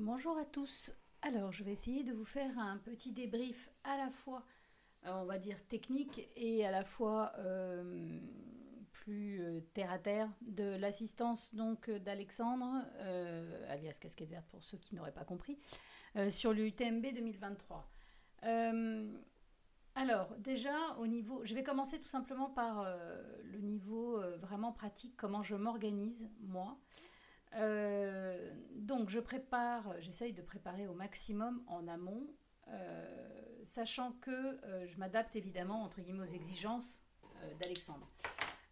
[0.00, 0.92] Bonjour à tous.
[1.22, 4.44] Alors, je vais essayer de vous faire un petit débrief à la fois,
[5.04, 8.20] euh, on va dire, technique et à la fois euh,
[8.92, 12.84] plus euh, terre à terre de l'assistance donc d'Alexandre,
[13.70, 15.58] alias casquette verte pour ceux qui n'auraient pas compris,
[16.28, 17.90] sur l'UTMB 2023.
[19.96, 21.44] alors, déjà, au niveau.
[21.44, 22.86] Je vais commencer tout simplement par
[23.42, 26.78] le niveau vraiment pratique, comment je m'organise, moi.
[27.54, 32.26] Euh, donc je prépare, j'essaye de préparer au maximum en amont,
[32.68, 37.02] euh, sachant que euh, je m'adapte évidemment entre guillemets aux exigences
[37.60, 38.10] d'Alexandre.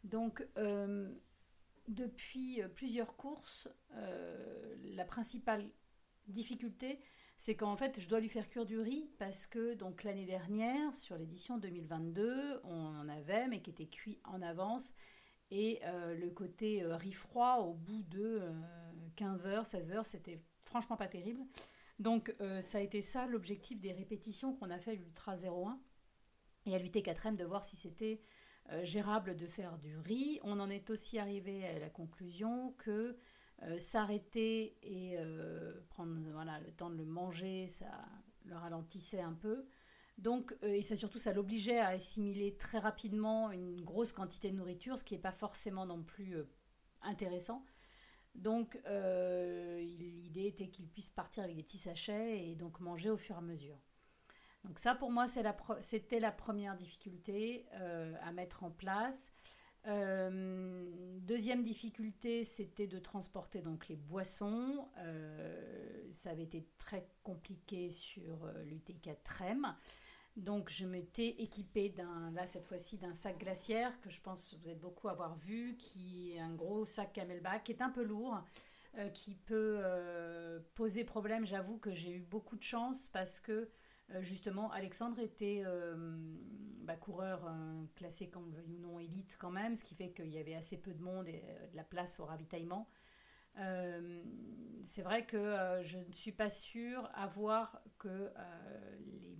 [0.03, 0.45] Donc
[1.87, 5.71] depuis plusieurs courses, la principale
[6.27, 7.01] difficulté,
[7.39, 10.95] c'est qu'en fait, je dois lui faire cuire du riz parce que donc l'année dernière,
[10.95, 14.93] sur l'édition 2022, on en avait, mais qui était cuit en avance.
[15.51, 18.43] Et euh, le côté euh, riz froid au bout de
[19.15, 21.43] 15 h 16 h c'était franchement pas terrible.
[21.99, 25.79] Donc euh, ça a été ça l'objectif des répétitions qu'on a fait à l'Ultra 01
[26.67, 28.21] et à l'UT4M de voir si c'était
[28.83, 30.41] gérable de faire du riz.
[30.43, 33.17] On en est aussi arrivé à la conclusion que
[33.79, 35.17] s'arrêter et
[35.91, 37.87] prendre voilà, le temps de le manger, ça
[38.45, 39.65] le ralentissait un peu.
[40.19, 44.57] Donc, euh, et ça surtout, ça l'obligeait à assimiler très rapidement une grosse quantité de
[44.57, 46.49] nourriture, ce qui n'est pas forcément non plus euh,
[47.03, 47.65] intéressant.
[48.35, 53.17] Donc, euh, l'idée était qu'il puisse partir avec des petits sachets et donc manger au
[53.17, 53.79] fur et à mesure.
[54.65, 59.31] Donc ça, pour moi, c'était la, première difficulté à mettre en place.
[59.85, 64.89] deuxième difficulté, c'était de transporter donc les boissons.
[66.11, 69.77] ça avait été très compliqué sur l'UT4M.
[70.37, 74.57] Donc je m'étais équipée d'un, là cette fois-ci, d'un sac glaciaire que je pense que
[74.57, 78.03] vous êtes beaucoup avoir vu, qui est un gros sac camelback, qui est un peu
[78.03, 78.45] lourd,
[78.99, 81.47] euh, qui peut euh, poser problème.
[81.47, 83.71] J'avoue que j'ai eu beaucoup de chance parce que
[84.11, 85.65] euh, justement Alexandre était
[86.83, 87.51] bah, coureur
[87.95, 90.93] classé comme ou non élite quand même, ce qui fait qu'il y avait assez peu
[90.93, 92.89] de monde et de la place au ravitaillement.
[94.83, 98.31] C'est vrai que je ne suis pas sûre à voir que euh,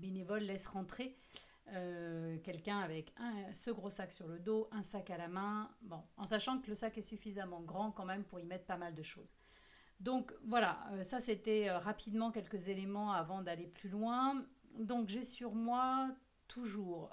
[0.07, 1.17] bénévoles laissent rentrer
[2.45, 3.13] quelqu'un avec
[3.53, 5.69] ce gros sac sur le dos, un sac à la main,
[6.17, 8.95] en sachant que le sac est suffisamment grand quand même pour y mettre pas mal
[8.95, 9.35] de choses.
[9.99, 14.47] Donc voilà, ça c'était rapidement quelques éléments avant d'aller plus loin.
[14.79, 16.09] Donc j'ai sur moi
[16.47, 17.13] toujours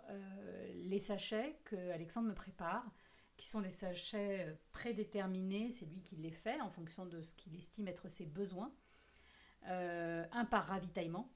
[0.75, 2.85] les sachets que Alexandre me prépare
[3.37, 7.33] qui sont des sachets euh, prédéterminés, c'est lui qui les fait en fonction de ce
[7.33, 8.71] qu'il estime être ses besoins.
[9.67, 11.31] Euh, un par ravitaillement.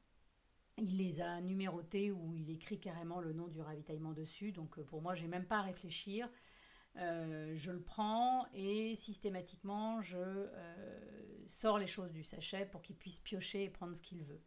[0.77, 4.51] Il les a numérotés ou il écrit carrément le nom du ravitaillement dessus.
[4.51, 6.29] Donc euh, pour moi, j'ai même pas à réfléchir.
[6.95, 10.47] je le prends et systématiquement, je
[11.47, 14.41] sors les choses du sachet pour qu'il puisse piocher et prendre ce qu'il veut.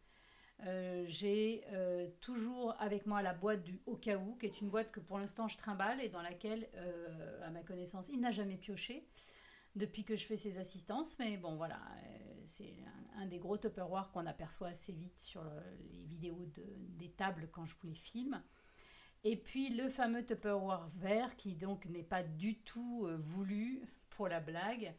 [0.67, 4.69] Euh, j'ai euh, toujours avec moi la boîte du au cas où, qui est une
[4.69, 8.31] boîte que pour l'instant je trimballe et dans laquelle, euh, à ma connaissance, il n'a
[8.31, 9.07] jamais pioché
[9.75, 11.17] depuis que je fais ses assistances.
[11.17, 11.79] Mais bon, voilà,
[13.17, 15.43] un, des gros Tupperware qu'on aperçoit assez vite sur
[15.93, 16.63] les vidéos de,
[16.97, 18.41] des tables quand je vous les filme.
[19.23, 24.39] Et puis le fameux Tupperware vert qui donc n'est pas du tout voulu pour la
[24.39, 24.95] blague.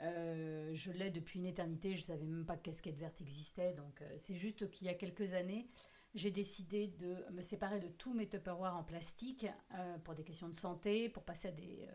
[0.00, 3.72] Euh, je l'ai depuis une éternité, je ne savais même pas que casquette verte existait.
[3.72, 5.68] Donc euh, c'est juste qu'il y a quelques années,
[6.14, 10.48] j'ai décidé de me séparer de tous mes Tupperware en plastique euh, pour des questions
[10.48, 11.86] de santé, pour passer à des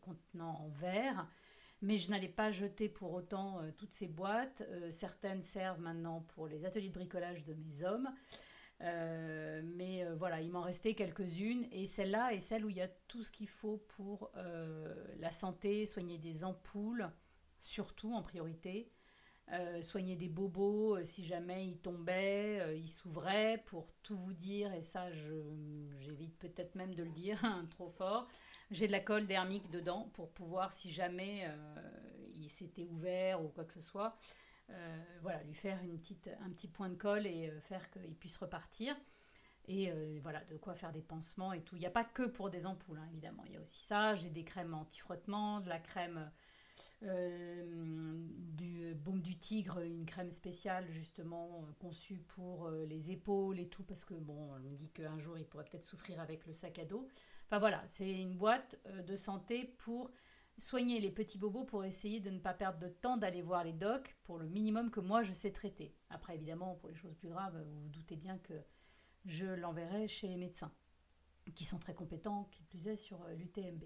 [0.00, 1.26] contenants en verre.
[1.84, 4.62] Mais je n'allais pas jeter pour autant toutes ces boîtes.
[4.90, 8.08] certaines servent maintenant pour les ateliers de bricolage de mes hommes.
[8.80, 13.22] mais voilà, il m'en restait quelques-unes et celle-là est celle où il y a tout
[13.22, 17.10] ce qu'il faut pour la santé, soigner des ampoules,
[17.60, 18.90] surtout en priorité.
[19.52, 24.32] Euh, soigner des bobos euh, si jamais ils tombaient, euh, ils s'ouvraient, pour tout vous
[24.32, 25.12] dire, et ça
[26.00, 28.26] j'évite peut-être même de le dire hein, trop fort,
[28.70, 31.48] j'ai de la colle dermique dedans pour pouvoir, si jamais
[32.34, 34.16] il s'était ouvert ou quoi que ce soit,
[35.22, 35.78] voilà, lui faire
[36.40, 38.96] un petit point de colle et faire qu'il puisse repartir.
[39.66, 39.90] Et
[40.20, 41.76] voilà, de quoi faire des pansements et tout.
[41.76, 43.44] Il n'y a pas que pour des ampoules, hein, évidemment.
[43.46, 44.14] Il y a aussi ça.
[44.14, 46.30] J'ai des crèmes anti-frottement, de la crème
[47.06, 47.62] euh,
[48.56, 53.68] du baume du tigre, une crème spéciale justement euh, conçue pour euh, les épaules et
[53.68, 56.54] tout, parce que bon, on me dit qu'un jour il pourrait peut-être souffrir avec le
[56.54, 57.06] sac à dos.
[57.46, 60.10] Enfin voilà, c'est une boîte de santé pour
[60.58, 63.72] soigner les petits bobos pour essayer de ne pas perdre de temps d'aller voir les
[63.72, 65.94] docs pour le minimum que moi je sais traiter.
[66.10, 68.54] Après évidemment pour les choses plus graves, vous vous doutez bien que
[69.24, 70.72] je l'enverrai chez les médecins
[71.54, 73.84] qui sont très compétents, qui plus est sur l'UTMB.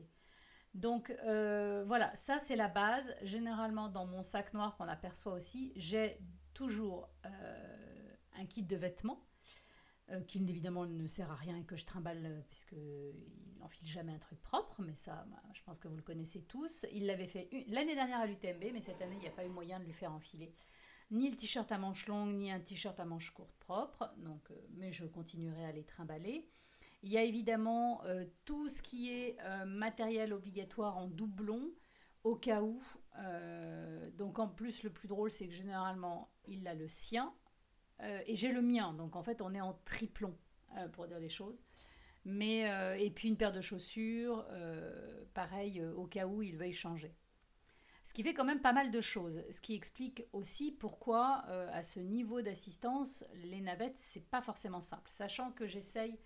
[0.74, 3.14] Donc euh, voilà, ça c'est la base.
[3.22, 6.20] Généralement dans mon sac noir qu'on aperçoit aussi, j'ai
[6.54, 9.27] toujours un kit de vêtements
[10.26, 13.14] qui évidemment ne sert à rien et que je trimballe puisqu'il
[13.58, 16.86] n'enfile jamais un truc propre, mais ça, bah, je pense que vous le connaissez tous.
[16.92, 19.50] Il l'avait fait l'année dernière à l'UTMB, mais cette année, il n'y a pas eu
[19.50, 20.54] moyen de lui faire enfiler
[21.10, 24.92] ni le t-shirt à manches longues, ni un t-shirt à manches courtes propre, donc, mais
[24.92, 26.46] je continuerai à les trimballer.
[27.02, 31.70] Il y a évidemment euh, tout ce qui est euh, matériel obligatoire en doublon
[32.24, 32.82] au cas où.
[33.18, 37.32] Euh, donc en plus, le plus drôle, c'est que généralement, il a le sien
[38.00, 38.92] et j'ai le mien.
[38.94, 40.34] Donc en fait, on est en triplon
[40.92, 41.60] pour dire les choses.
[42.24, 42.64] Mais,
[43.00, 44.46] et puis une paire de chaussures,
[45.34, 47.14] pareil, au cas où il veuille changer.
[48.04, 49.42] Ce qui fait quand même pas mal de choses.
[49.50, 55.10] Ce qui explique aussi pourquoi, à ce niveau d'assistance, les navettes, c'est pas forcément simple.
[55.10, 56.18] Sachant que j'essaye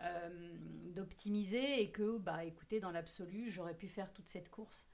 [0.00, 0.56] euh,
[0.94, 4.88] d'optimiser et que, bah, écoutez, dans l'absolu, j'aurais pu faire toute cette course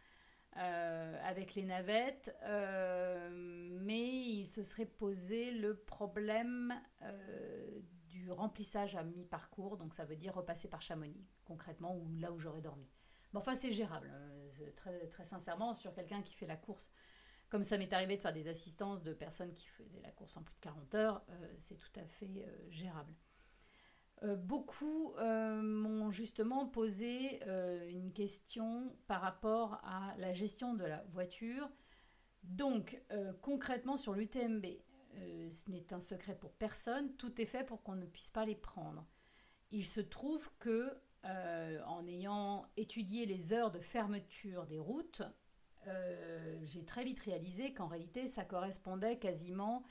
[0.59, 3.29] euh, avec les navettes, euh,
[3.81, 6.75] mais il se serait posé le problème
[8.07, 12.39] du remplissage à mi-parcours, donc ça veut dire repasser par Chamonix, concrètement, ou là où
[12.39, 12.89] j'aurais dormi.
[13.33, 14.11] Bon, enfin, c'est gérable,
[14.77, 16.91] très, très sincèrement, sur quelqu'un qui fait la course.
[17.51, 20.43] Comme ça m'est arrivé de faire des assistances de personnes qui faisaient la course en
[20.43, 21.25] plus de 40 heures,
[21.59, 23.15] c'est tout à fait gérable.
[24.25, 30.85] Euh, beaucoup euh, m'ont justement posé euh, une question par rapport à la gestion de
[30.85, 31.69] la voiture.
[32.43, 32.99] Donc,
[33.43, 34.65] concrètement, sur l'UTMB,
[35.51, 38.55] ce n'est un secret pour personne, tout est fait pour qu'on ne puisse pas les
[38.55, 39.05] prendre.
[39.71, 45.21] Il se trouve que, en ayant étudié les heures de fermeture des routes,
[46.65, 49.83] j'ai très vite réalisé qu'en réalité, ça correspondait quasiment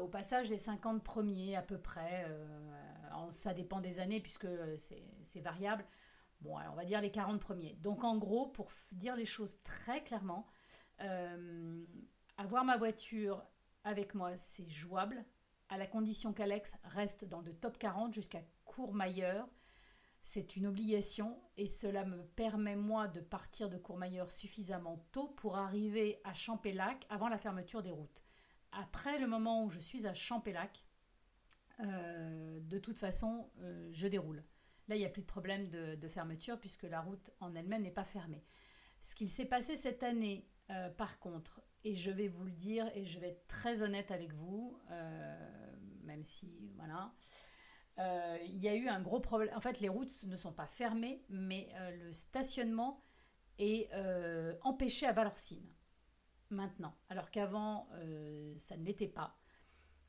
[0.00, 2.24] au passage des 50 premiers à peu près
[3.30, 5.84] ça dépend des années puisque euh, c'est variable.
[6.40, 7.74] Bon, on va dire les 40 premiers.
[7.80, 10.46] Donc en gros, pour dire les choses très clairement,
[11.00, 11.84] euh,
[12.36, 13.42] avoir ma voiture
[13.84, 15.24] avec moi, c'est jouable,
[15.68, 19.48] à la condition qu'Alex reste dans le top 40 jusqu'à Courmayeur.
[20.22, 25.56] C'est une obligation et cela me permet moi de partir de Courmayeur suffisamment tôt pour
[25.56, 28.22] arriver à Champélac avant la fermeture des routes.
[28.72, 30.83] Après le moment où je suis à Champélac,
[31.80, 34.44] euh, de toute façon, euh, je déroule.
[34.88, 37.90] Là, il n'y a plus de problème de, fermeture puisque la route en elle-même n'est
[37.90, 38.44] pas fermée.
[39.00, 42.90] Ce qu'il s'est passé cette année, euh, par contre, et je vais vous le dire
[42.94, 44.78] et je vais être très honnête avec vous,
[46.02, 47.12] même si, voilà,
[48.42, 49.54] il y a eu un gros problème.
[49.54, 51.68] En fait, les routes ne sont pas fermées, mais
[51.98, 53.02] le stationnement
[53.58, 53.90] est
[54.62, 55.68] empêché à Valorcine
[56.48, 57.86] maintenant, alors qu'avant,
[58.56, 59.38] ça ne l'était pas.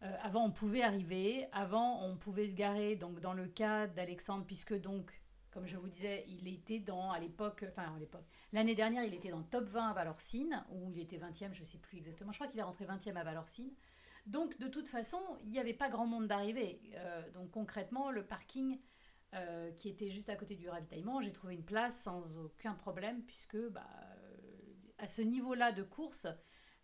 [0.04, 1.48] Euh, avant, on pouvait arriver.
[1.52, 2.96] Avant, on pouvait se garer.
[2.96, 5.12] Donc, dans le cas d'Alexandre, puisque donc,
[5.52, 9.14] comme je vous disais, il était dans, à l'époque, enfin, à l'époque, l'année dernière, il
[9.14, 11.98] était dans le top 20 à Valorcine, où il était 20e, je ne sais plus
[11.98, 12.32] exactement.
[12.32, 13.72] Je crois qu'il est rentré 20e à Valorcine.
[14.26, 16.82] Donc, de toute façon, il n'y avait pas grand monde d'arrivée.
[16.96, 18.80] Euh, donc, concrètement, le parking
[19.34, 23.22] euh, qui était juste à côté du ravitaillement, j'ai trouvé une place sans aucun problème,
[23.24, 23.88] puisque bah,
[24.98, 26.28] à ce niveau-là de course,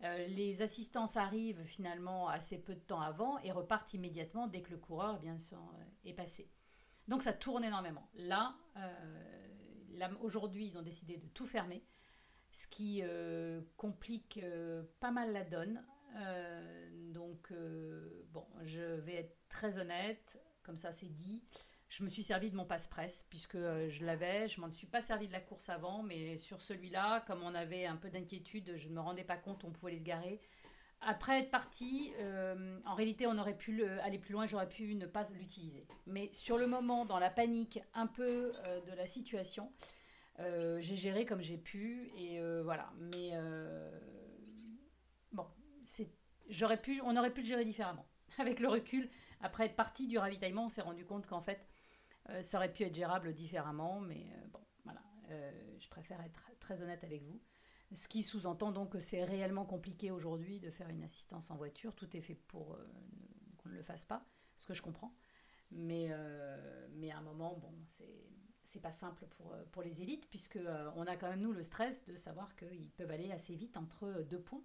[0.04, 4.72] euh, les assistances arrivent finalement assez peu de temps avant et repartent immédiatement dès que
[4.72, 6.50] le coureur bien sûr, euh, est passé.
[7.08, 8.10] Donc ça tourne énormément.
[8.16, 11.84] Là, euh, aujourd'hui, ils ont décidé de tout fermer,
[12.52, 13.04] ce qui
[13.78, 14.40] complique
[15.00, 15.84] pas mal la donne.
[17.14, 17.54] donc,
[18.32, 21.44] bon, je vais être très honnête, comme ça c'est dit
[21.92, 24.48] je me suis servi de mon passe-presse puisque euh, je l'avais.
[24.48, 27.86] Je m'en suis pas servi de la course avant, mais sur celui-là, comme on avait
[27.86, 30.40] un peu d'inquiétude, je ne me rendais pas compte, on pouvait les garer.
[31.02, 35.06] Après être parti, euh, en réalité, on aurait pu aller plus loin, j'aurais pu ne
[35.06, 35.86] pas l'utiliser.
[36.06, 39.72] Mais sur le moment, dans la panique un peu euh, de la situation,
[40.80, 42.92] j'ai géré comme j'ai pu et voilà.
[42.98, 43.32] Mais
[45.32, 45.46] bon,
[46.50, 48.08] j'aurais pu, on aurait pu le gérer différemment.
[48.40, 49.08] Avec le recul,
[49.42, 51.71] après être parti du ravitaillement, on s'est rendu compte qu'en fait,
[52.30, 55.02] euh, ça aurait pu être gérable différemment, mais euh, bon, voilà.
[55.30, 57.42] Euh, je préfère être très honnête avec vous.
[57.94, 61.94] Ce qui sous-entend donc que c'est réellement compliqué aujourd'hui de faire une assistance en voiture.
[61.94, 62.78] Tout est fait pour
[63.58, 64.26] qu'on ne le fasse pas,
[64.56, 65.14] ce que je comprends.
[65.72, 66.10] Mais,
[66.94, 67.74] mais à un moment, bon,
[68.64, 70.58] c'est pas simple pour, pour les élites, puisque
[70.96, 74.26] on a quand même, nous, le stress de savoir qu'ils peuvent aller assez vite entre
[74.30, 74.64] deux points,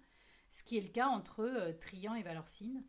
[0.53, 2.85] ce qui est le cas entre Trian et Valorcine.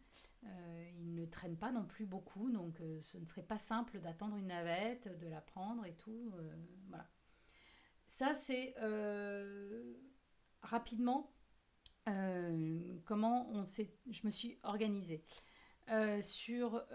[0.48, 4.00] Euh, ils ne traînent pas non plus beaucoup, donc euh, ce ne serait pas simple
[4.00, 6.32] d'attendre une navette, de la prendre et tout.
[6.36, 6.56] Euh,
[6.90, 7.08] voilà.
[8.06, 8.76] Ça, c'est
[10.62, 11.34] rapidement
[13.04, 15.26] comment on je me suis organisée.
[16.22, 16.86] sur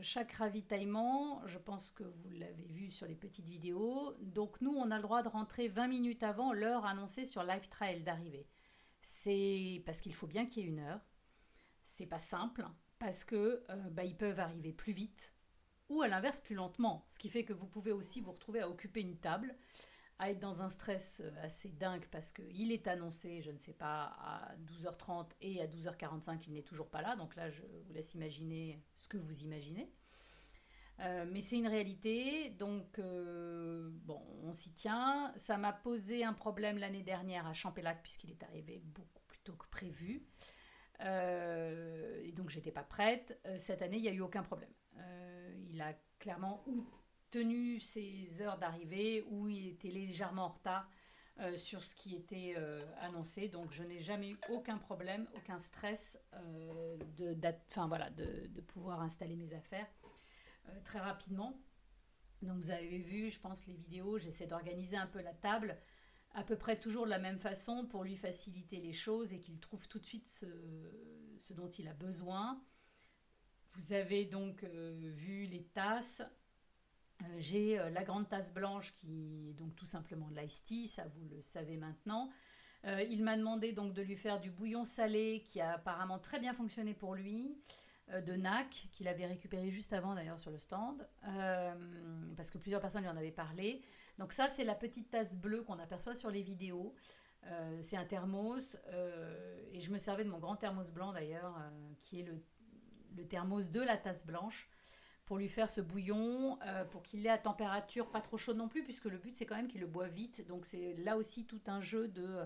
[0.00, 4.14] chaque ravitaillement, je pense que vous l'avez vu sur les petites vidéos.
[4.20, 7.68] Donc nous, on a le droit de rentrer 20 minutes avant l'heure annoncée sur Live
[7.68, 8.46] Trail d'arrivée.
[9.02, 11.00] C'est parce qu'il faut bien qu'il y ait une heure
[11.90, 12.66] c'est pas simple
[13.00, 15.34] parce que bah, ils peuvent arriver plus vite
[15.88, 18.68] ou à l'inverse plus lentement, ce qui fait que vous pouvez aussi vous retrouver à
[18.68, 19.56] occuper une table
[20.20, 23.72] à être dans un stress euh, assez dingue parce qu'il est annoncé, je ne sais
[23.72, 27.16] pas, à 12h30 et à 12h45, il n'est toujours pas là.
[27.16, 29.90] Donc là, je vous laisse imaginer ce que vous imaginez.
[31.00, 35.32] Euh, mais c'est une réalité, donc euh, bon, on s'y tient.
[35.36, 39.54] Ça m'a posé un problème l'année dernière à Champélac puisqu'il est arrivé beaucoup plus tôt
[39.54, 40.22] que prévu.
[41.00, 43.40] Et donc j'étais pas prête.
[43.56, 44.70] cette année, il n'y a eu aucun problème.
[45.68, 46.64] il a clairement
[47.30, 50.88] tenu ses heures d'arrivée ou il était légèrement en retard
[51.40, 53.48] euh, sur ce qui était euh, annoncé.
[53.48, 57.36] Donc je n'ai jamais eu aucun problème, aucun stress euh, de,
[57.86, 59.86] voilà, de, pouvoir installer mes affaires
[60.84, 61.58] très rapidement.
[62.42, 65.78] Donc vous avez vu, je pense, les vidéos, j'essaie d'organiser un peu la table
[66.32, 69.58] à peu près toujours de la même façon pour lui faciliter les choses et qu'il
[69.58, 70.46] trouve tout de suite ce,
[71.52, 72.62] dont il a besoin.
[73.72, 76.22] Vous avez donc vu les tasses.
[77.22, 80.86] Euh, j'ai euh, la grande tasse blanche qui est donc tout simplement de l'ice tea,
[80.86, 82.30] ça vous le savez maintenant.
[82.86, 86.40] Euh, il m'a demandé donc de lui faire du bouillon salé qui a apparemment très
[86.40, 87.58] bien fonctionné pour lui,
[88.08, 91.06] de NAC, qu'il avait récupéré juste avant d'ailleurs sur le stand,
[92.36, 93.82] parce que plusieurs personnes lui en avaient parlé.
[94.20, 96.94] Donc ça c'est la petite tasse bleue qu'on aperçoit sur les vidéos.
[97.80, 98.76] c'est un thermos,
[99.72, 101.56] et je me servais de mon grand thermos blanc d'ailleurs,
[102.00, 104.68] qui est le, thermos de la tasse blanche
[105.30, 108.66] pour lui faire ce bouillon, euh, pour qu'il ait à température pas trop chaude non
[108.66, 110.44] plus, puisque le but c'est quand même qu'il le boit vite.
[110.48, 112.44] Donc c'est là aussi tout un jeu euh,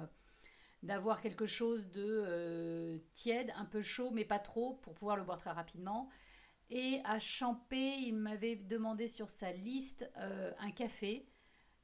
[0.82, 5.24] d'avoir quelque chose de euh, tiède, un peu chaud, mais pas trop, pour pouvoir le
[5.24, 6.10] boire très rapidement.
[6.68, 11.26] Et à Champé, il m'avait demandé sur sa liste un café.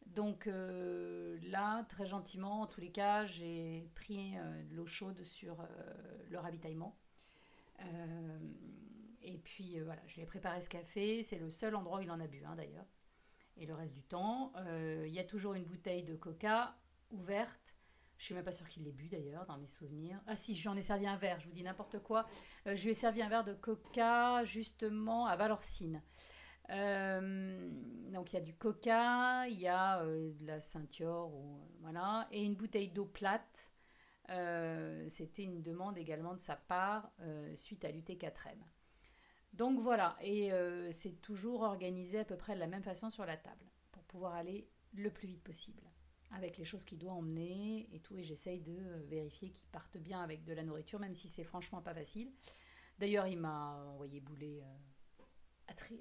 [0.07, 4.33] Donc là, très gentiment, en tous les cas, j'ai pris
[4.69, 5.57] de l'eau chaude sur
[6.29, 6.99] le ravitaillement.
[9.23, 11.23] Et puis euh, voilà, je lui ai préparé ce café.
[11.23, 12.87] C'est le seul endroit où il en a bu hein, d'ailleurs.
[13.57, 16.77] Et le reste du temps, euh, il y a toujours une bouteille de coca
[17.11, 17.77] ouverte.
[18.17, 20.21] Je suis même pas sûre qu'il l'ait bu d'ailleurs, dans mes souvenirs.
[20.27, 22.27] Ah si, j'en ai servi un verre, je vous dis n'importe quoi.
[22.67, 26.03] Euh, je lui ai servi un verre de coca justement à Valorcine.
[26.71, 32.43] Donc il y a du coca, il y a de la ceinture, ou, voilà, et
[32.43, 33.73] une bouteille d'eau plate.
[35.09, 37.11] C'était une demande également de sa part
[37.55, 38.59] suite à l'UT4M.
[39.53, 43.27] Donc voilà, et euh, c'est toujours organisé à peu près de la même façon sur
[43.27, 45.83] la table, pour pouvoir aller le plus vite possible,
[46.31, 49.97] avec les choses qu'il doit emmener et tout, et j'essaye de euh, vérifier qu'il parte
[49.97, 52.31] bien avec de la nourriture, même si c'est franchement pas facile.
[52.99, 54.77] D'ailleurs, il m'a envoyé bouler euh,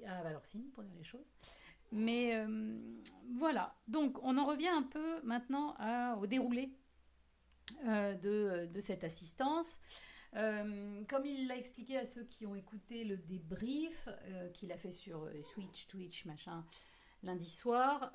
[0.06, 1.26] à, Valorcine, pour dire les choses.
[1.92, 2.46] Mais
[3.36, 5.74] voilà, donc on en revient un peu maintenant
[6.20, 6.72] au déroulé
[7.84, 9.80] de, de, cette assistance.
[10.36, 14.76] Euh, comme il l'a expliqué à ceux qui ont écouté le débrief euh, qu'il a
[14.76, 16.64] fait sur euh, Switch, Twitch, machin,
[17.22, 18.12] lundi soir,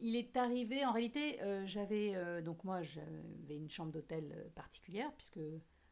[0.00, 5.40] il est arrivé, en réalité, j'avais, donc moi j'avais une chambre d'hôtel particulière, puisque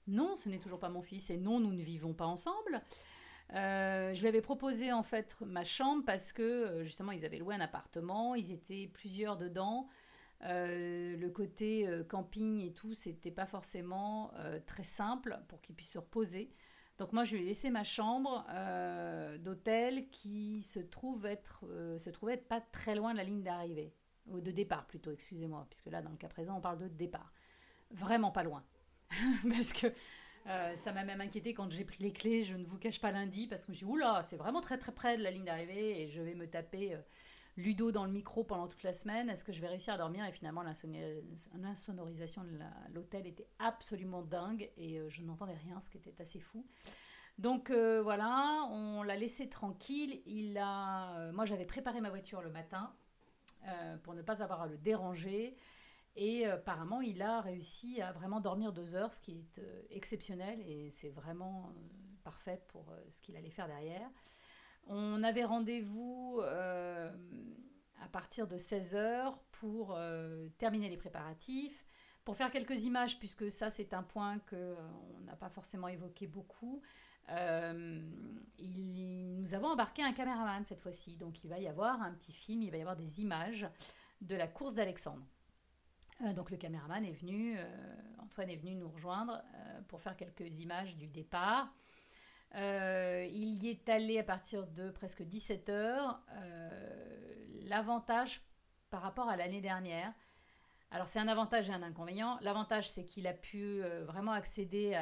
[0.07, 2.81] non, ce n'est toujours pas mon fils, et non, nous ne vivons pas ensemble.
[3.51, 7.61] Je lui avais proposé en fait ma chambre parce que justement ils avaient loué un
[7.61, 9.89] appartement, ils étaient plusieurs dedans.
[10.45, 15.75] Euh, le côté euh, camping et tout, c'était pas forcément euh, très simple pour qu'il
[15.75, 16.51] puisse se reposer.
[16.99, 18.47] Donc moi, je lui ai laissé ma chambre
[19.41, 21.67] d'hôtel qui se trouve être,
[21.99, 23.93] se trouvait être pas très loin de la ligne d'arrivée,
[24.29, 27.35] ou de départ plutôt, excusez-moi, puisque là, dans le cas présent, on parle de départ.
[27.91, 28.65] Vraiment pas loin.
[29.51, 29.89] parce que
[30.75, 33.47] ça m'a même inquiété quand j'ai pris les clés, je ne vous cache pas lundi,
[33.47, 35.45] parce que je me suis dit, oula, c'est vraiment très très près de la ligne
[35.45, 36.97] d'arrivée et je vais me taper
[37.57, 39.31] Ludo dans le micro pendant toute la semaine.
[39.31, 40.25] Est-ce que je vais réussir à dormir?
[40.27, 40.63] Et finalement,
[41.55, 42.51] l'insonorisation de
[42.93, 46.67] l'hôtel était absolument dingue et euh, je n'entendais rien, ce qui était assez fou.
[47.39, 50.21] Donc euh, voilà, on l'a laissé tranquille.
[50.27, 52.93] Il a, euh, moi, j'avais préparé ma voiture le matin
[54.05, 55.57] pour ne pas avoir à le déranger.
[56.17, 60.91] Et apparemment, il a réussi à vraiment dormir deux heures, ce qui est exceptionnel et
[60.91, 61.73] c'est vraiment
[62.25, 64.11] parfait pour ce qu'il allait faire derrière.
[64.89, 67.11] On avait rendez-vous euh,
[68.01, 71.85] à partir de 16h pour euh, terminer les préparatifs,
[72.25, 74.77] pour faire quelques images, puisque ça c'est un point qu'on euh,
[75.25, 76.83] n'a pas forcément évoqué beaucoup.
[77.29, 77.35] nous
[79.55, 82.71] avons embarqué un caméraman cette fois-ci, donc il va y avoir un petit film, il
[82.71, 83.67] va y avoir des images
[84.21, 85.27] de la course d'Alexandre.
[86.35, 87.59] Donc le caméraman est venu,
[88.19, 89.43] Antoine est venu nous rejoindre
[89.89, 91.73] pour faire quelques images du départ.
[92.55, 96.21] Euh, il y est allé à partir de presque 17 heures.
[96.33, 98.43] Euh, l'avantage
[98.91, 100.13] par rapport à l'année dernière,
[100.93, 102.39] Alors c'est un avantage et un inconvénient.
[102.41, 104.97] L'avantage c'est qu'il a pu vraiment accéder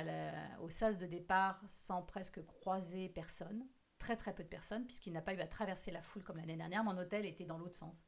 [0.60, 3.66] au sas de départ sans presque croiser personne,
[3.98, 6.56] très très peu de personnes, puisqu'il n'a pas eu à traverser la foule comme l'année
[6.56, 6.82] dernière.
[6.82, 8.04] Mon hôtel était dans l'autre sens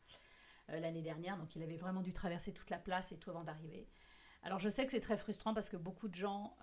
[0.69, 3.89] l'année dernière, donc il avait vraiment dû traverser toute la place et tout avant d'arriver.
[4.43, 6.57] Alors je sais que c'est très frustrant parce que beaucoup de gens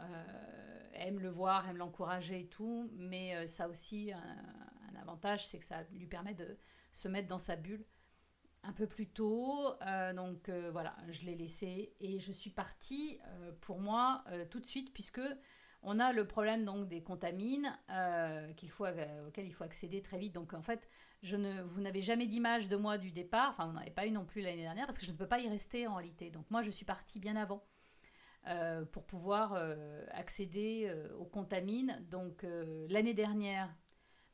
[0.93, 5.65] aiment le voir, aiment l'encourager et tout, mais ça a aussi un avantage, c'est que
[5.65, 6.57] ça lui permet de
[6.91, 7.85] se mettre dans sa bulle
[8.63, 9.75] un peu plus tôt.
[9.81, 14.59] Euh, donc euh, voilà, je l'ai laissé et je suis partie euh, pour moi tout
[14.59, 15.21] de suite puisque
[15.83, 17.77] on a le problème donc des contamines
[18.57, 18.85] qu'il faut,
[19.27, 20.33] auquel il faut accéder très vite.
[20.33, 20.87] Donc en fait,
[21.21, 23.51] vous n'avez jamais d'image de moi du départ.
[23.51, 25.39] Enfin, vous n'avez pas eu non plus l'année dernière parce que je ne peux pas
[25.39, 26.31] y rester en réalité.
[26.31, 27.63] Donc moi, je suis partie bien avant.
[28.91, 29.53] pour pouvoir
[30.11, 32.03] accéder aux contamines.
[32.09, 32.45] Donc
[32.89, 33.73] l'année dernière,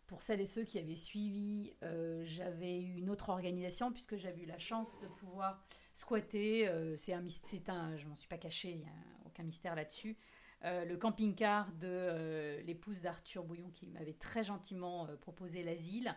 [0.09, 4.41] pour celles et ceux qui avaient suivi, euh, j'avais eu une autre organisation puisque j'avais
[4.41, 5.63] eu la chance de pouvoir
[5.93, 6.67] squatter.
[6.67, 9.75] Euh, c'est un, c'est un, je m'en suis pas caché, il n'y a aucun mystère
[9.75, 10.17] là-dessus.
[10.65, 16.15] Euh, le camping-car de l'épouse d'Arthur Bouillon qui m'avait très gentiment proposé l'asile.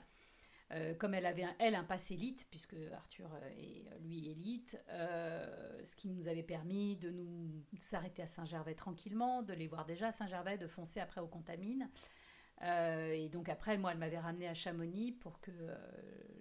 [0.99, 6.29] comme elle avait elle un pass élite, puisque Arthur est lui élite, ce qui nous
[6.29, 10.67] avait permis de nous s'arrêter à Saint-Gervais tranquillement, de les voir déjà à Saint-Gervais, de
[10.67, 11.91] foncer après aux Contamines.
[12.63, 15.75] Euh, et donc après, moi, elle m'avait ramené à Chamonix pour que euh,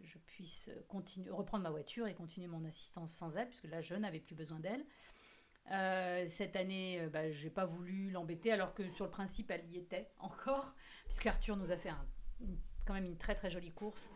[0.04, 0.70] je puisse
[1.30, 4.60] reprendre ma voiture et continuer mon assistance sans elle, puisque là, je n'avais plus besoin
[4.60, 4.86] d'elle.
[5.72, 9.66] Euh, cette année, bah, je n'ai pas voulu l'embêter, alors que sur le principe, elle
[9.70, 10.74] y était encore,
[11.06, 11.92] puisque Arthur nous a fait
[12.86, 14.12] quand même une très très jolie course.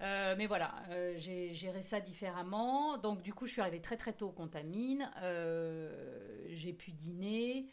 [0.00, 0.82] mais voilà,
[1.16, 2.98] j'ai géré ça différemment.
[2.98, 5.10] Donc du coup, je suis arrivée très très tôt au Contamine.
[6.48, 7.70] j'ai pu dîner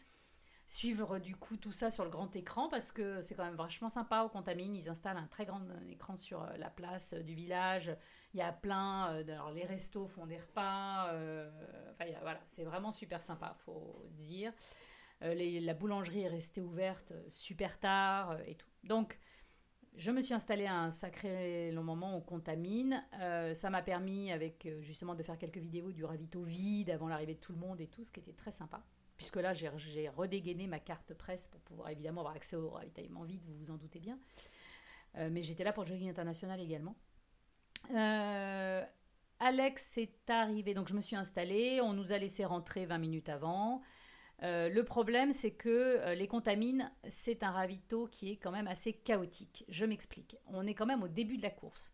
[0.68, 3.88] suivre du coup tout ça sur le grand écran parce que c'est quand même vachement
[3.88, 4.76] sympa au Contamine.
[4.76, 7.90] Ils installent un très grand écran sur euh, la place euh, du village.
[8.34, 11.12] Il y a plein, euh, alors les restos font des repas.
[11.92, 14.52] enfin voilà, c'est vraiment super sympa, faut dire.
[15.20, 18.68] la boulangerie est restée ouverte super tard et tout.
[18.84, 19.18] Donc
[19.96, 23.04] je me suis installée à un sacré long moment au Contamine.
[23.54, 27.40] ça m'a permis avec justement de faire quelques vidéos du ravito vide avant l'arrivée de
[27.40, 28.82] tout le monde et tout, ce qui était très sympa
[29.18, 33.42] puisque là j'ai redégainé ma carte presse pour pouvoir évidemment avoir accès au ravitaillement vide,
[33.44, 34.18] vous vous en doutez bien.
[35.16, 36.96] Euh, mais j'étais là pour le jogging international également.
[37.94, 38.84] Euh,
[39.40, 43.28] Alex est arrivé, donc je me suis installée, on nous a laissé rentrer 20 minutes
[43.28, 43.82] avant.
[44.42, 48.92] Euh, le problème, c'est que les contamines, c'est un ravito qui est quand même assez
[48.92, 49.64] chaotique.
[49.68, 50.36] Je m'explique.
[50.46, 51.92] On est quand même au début de la course.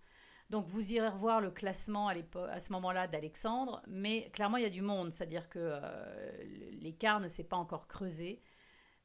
[0.51, 4.71] Donc vous irez revoir le classement à, ce moment-là d'Alexandre, mais clairement il y a
[4.71, 6.33] du monde, c'est-à-dire que euh,
[6.81, 8.43] l'écart ne s'est pas encore creusé.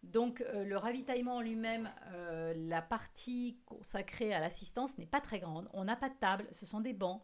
[0.03, 5.39] Donc euh, le ravitaillement en lui-même, euh, la partie consacrée à l'assistance n'est pas très
[5.39, 5.69] grande.
[5.73, 7.21] On n'a pas de table, ce sont des bancs.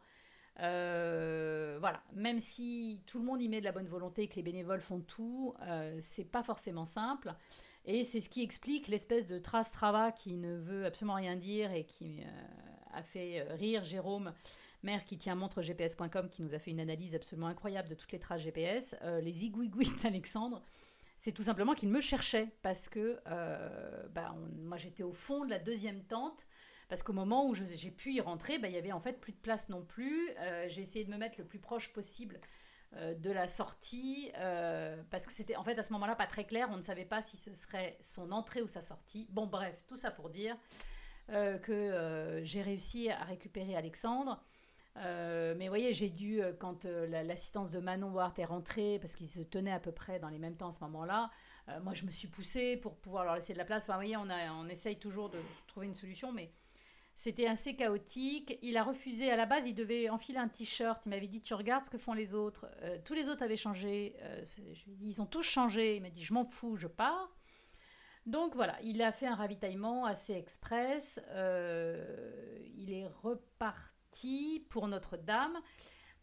[0.58, 4.44] voilà, même si tout le monde y met de la bonne volonté et que les
[4.44, 5.54] bénévoles font tout,
[6.00, 7.34] c'est pas forcément simple.
[7.88, 11.72] Et c'est ce qui explique l'espèce de trace trava qui ne veut absolument rien dire
[11.72, 12.24] et qui
[12.96, 14.34] a fait euh, rire Jérôme,
[14.84, 18.12] maire qui tient montre GPS.com, qui nous a fait une analyse absolument incroyable de toutes
[18.12, 18.96] les traces GPS.
[19.04, 20.64] Euh, les igouigouis d'Alexandre,
[21.26, 25.50] c'est tout simplement qu'il me cherchait parce que euh, bah, moi j'étais au fond de
[25.50, 26.46] la deuxième tente.
[26.88, 29.32] Parce qu'au moment où j'ai pu y rentrer, bah, il y avait en fait plus
[29.32, 30.30] de place non plus.
[30.68, 32.40] j'ai essayé de me mettre le plus proche possible
[32.94, 34.32] de la sortie,
[35.10, 37.24] parce que c'était en fait à ce moment-là pas très clair, on ne savait pas
[37.24, 39.26] si ce serait son entrée ou sa sortie.
[39.32, 40.56] Bon bref, tout ça pour dire
[41.32, 44.44] euh, que euh, j'ai réussi à récupérer Alexandre.
[44.98, 49.28] Euh, mais vous voyez, j'ai dû, quand l'assistance de Manon Ward est rentrée, parce qu'ils
[49.28, 51.30] se tenaient à peu près dans les mêmes temps à ce moment-là,
[51.82, 53.84] moi je me suis poussée pour pouvoir leur laisser de la place.
[53.84, 56.52] Enfin, vous voyez, on, a, on essaye toujours de trouver une solution, mais
[57.16, 58.58] c'était assez chaotique.
[58.62, 61.06] Il a refusé, à la base, il devait enfiler un t-shirt.
[61.06, 62.68] Il m'avait dit Tu regardes ce que font les autres.
[63.04, 64.16] tous les autres avaient changé.
[64.44, 65.98] je lui ai dit Ils ont tous changé.
[65.98, 67.36] Il m'a dit Je m'en fous, je pars.
[68.26, 71.20] Donc voilà, il a fait un ravitaillement assez express.
[71.30, 73.95] Euh, il est reparti
[74.70, 75.58] pour Notre-Dame,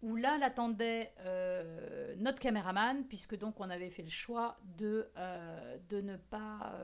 [0.03, 5.79] où là l'attendait euh, notre caméraman, puisque donc on avait fait le choix de, euh,
[5.89, 6.75] de ne pas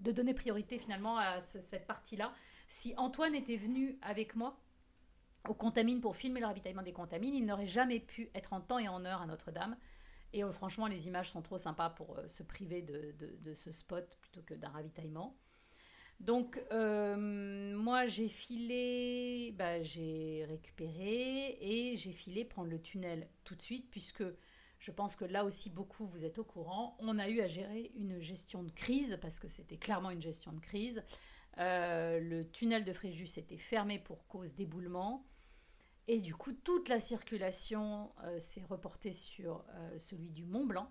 [0.00, 2.32] de donner priorité finalement à cette partie-là.
[2.68, 4.60] Si Antoine était venu avec moi
[5.48, 8.78] au Contamine pour filmer le ravitaillement des Contamines, il n'aurait jamais pu être en temps
[8.78, 9.76] et en heure à Notre-Dame.
[10.32, 14.18] Et euh, franchement, les images sont trop sympas pour euh, se priver de, ce spot
[14.20, 15.36] plutôt que d'un ravitaillement.
[16.20, 23.54] Donc, euh, moi, j'ai filé, bah, j'ai récupéré et j'ai filé prendre le tunnel tout
[23.54, 24.24] de suite, puisque
[24.78, 26.96] je pense que là aussi, beaucoup, vous êtes au courant.
[27.00, 30.52] On a eu à gérer une gestion de crise, parce que c'était clairement une gestion
[30.52, 31.02] de crise.
[31.58, 35.26] le tunnel de Fréjus était fermé pour cause d'éboulement.
[36.08, 39.64] Et du coup, toute la circulation s'est reportée sur
[39.98, 40.90] celui du Mont Blanc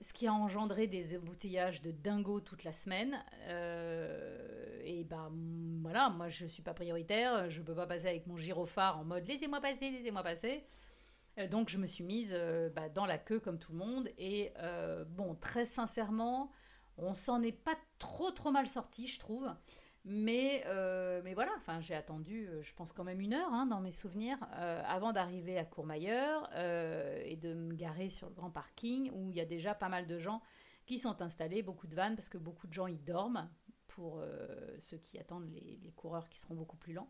[0.00, 3.22] ce qui a engendré des embouteillages de dingo toute la semaine.
[3.48, 5.32] Euh, et ben
[5.82, 9.26] voilà, moi je suis pas prioritaire, je peux pas passer avec mon gyrophare en mode
[9.26, 10.64] laissez-moi passer, laissez-moi passer.
[11.38, 14.10] Euh, donc je me suis mise euh, bah, dans la queue comme tout le monde.
[14.18, 14.52] Et
[15.08, 16.50] bon, très sincèrement,
[16.98, 19.48] on s'en est pas trop trop mal sorti, je trouve.
[20.06, 23.64] Mais, euh, mais voilà, enfin, j'ai attendu, euh, je pense quand même une heure hein,
[23.64, 28.50] dans mes souvenirs, euh, avant d'arriver à Courmayeur et de me garer sur le grand
[28.50, 30.42] parking où il y a déjà pas mal de gens
[30.84, 33.48] qui sont installés, beaucoup de vannes parce que beaucoup de gens y dorment
[33.86, 34.22] pour
[34.78, 37.08] ceux qui attendent les, les, coureurs qui seront beaucoup plus lents.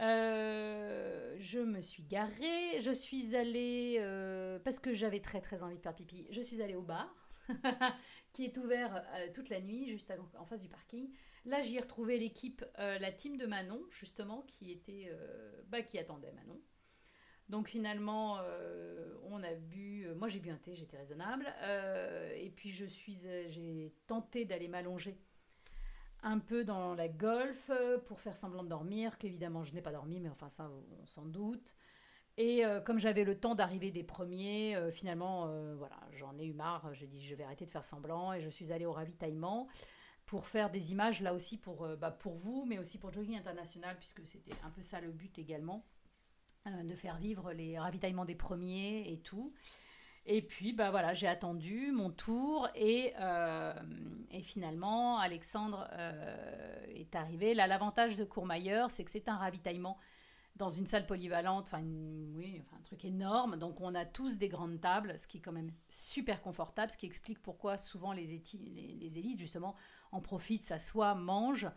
[0.00, 4.00] je me suis garée, je suis allée,
[4.64, 7.21] parce que j'avais très très envie de faire pipi, je suis allée au bar
[8.32, 11.10] qui est ouvert toute la nuit juste en face du parking.
[11.44, 15.82] Là, j'y ai retrouvé l'équipe, euh, la team de Manon, justement, qui, était, euh, bah,
[15.82, 16.60] qui attendait Manon.
[17.48, 20.08] Donc finalement, euh, on a bu.
[20.16, 21.52] moi, j'ai bu un thé, j'étais raisonnable.
[22.36, 23.14] et puis je suis,
[23.48, 25.18] j'ai tenté d'aller m'allonger
[26.22, 27.70] un peu dans la golf
[28.06, 29.18] pour faire semblant de dormir.
[29.18, 30.70] Qu'évidemment, je n'ai pas dormi, mais enfin ça,
[31.02, 31.74] on s'en doute.
[32.38, 36.94] Et comme j'avais le temps d'arriver des premiers, finalement, voilà, j'en ai eu marre.
[36.94, 39.68] Je dis, je vais arrêter de faire semblant, et je suis allée au ravitaillement
[40.26, 43.36] pour faire des images là aussi pour, euh, bah, pour vous, mais aussi pour Jogging
[43.36, 45.84] International, puisque c'était un peu ça le but également,
[46.66, 49.52] euh, de faire vivre les ravitaillements des premiers et tout.
[50.24, 53.74] Et puis, bah voilà, j'ai attendu mon tour et, euh,
[54.30, 55.88] et finalement, Alexandre
[56.94, 57.54] est arrivé.
[57.54, 59.98] Là, l'avantage de Courmayeur, c'est que c'est un ravitaillement
[60.56, 61.82] dans une salle polyvalente, enfin,
[62.34, 63.56] oui, enfin, un truc énorme.
[63.56, 66.96] Donc, on a tous des grandes tables, ce qui est quand même super confortable, ce
[66.96, 68.30] qui explique pourquoi souvent les,
[69.18, 69.74] élites, justement,
[70.12, 71.68] en profite, s'assoit, mange.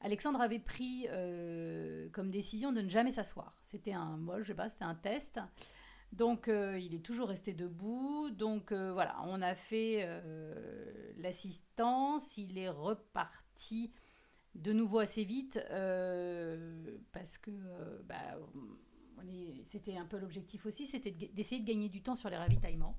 [0.00, 3.56] Alexandre avait pris euh, comme décision de ne jamais s'asseoir.
[3.62, 5.40] C'était un, moi, je sais pas, c'était un test.
[6.12, 8.30] Donc, euh, il est toujours resté debout.
[8.30, 10.06] Donc, euh, voilà, on a fait
[11.16, 12.36] l'assistance.
[12.36, 13.90] Il est reparti
[14.54, 15.60] de nouveau assez vite
[17.12, 17.50] parce que
[18.04, 18.36] bah,
[19.64, 22.96] c'était un peu l'objectif aussi, c'était d'essayer de gagner du temps sur les ravitaillements.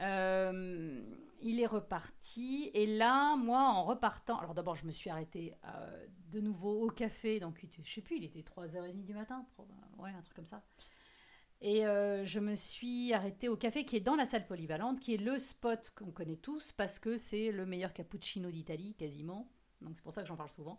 [0.00, 1.02] Euh,
[1.40, 2.70] il est reparti.
[2.74, 6.88] Et là, moi, en repartant, alors d'abord, je me suis arrêtée euh, de nouveau au
[6.88, 7.40] café.
[7.40, 9.46] Donc, je sais plus, il était 3h30 du matin.
[9.98, 10.62] Ouais, un truc comme ça.
[11.60, 15.14] Et euh, je me suis arrêtée au café qui est dans la salle polyvalente, qui
[15.14, 19.48] est le spot qu'on connaît tous parce que c'est le meilleur cappuccino d'Italie, quasiment.
[19.84, 20.78] Donc, c'est pour ça que j'en parle souvent.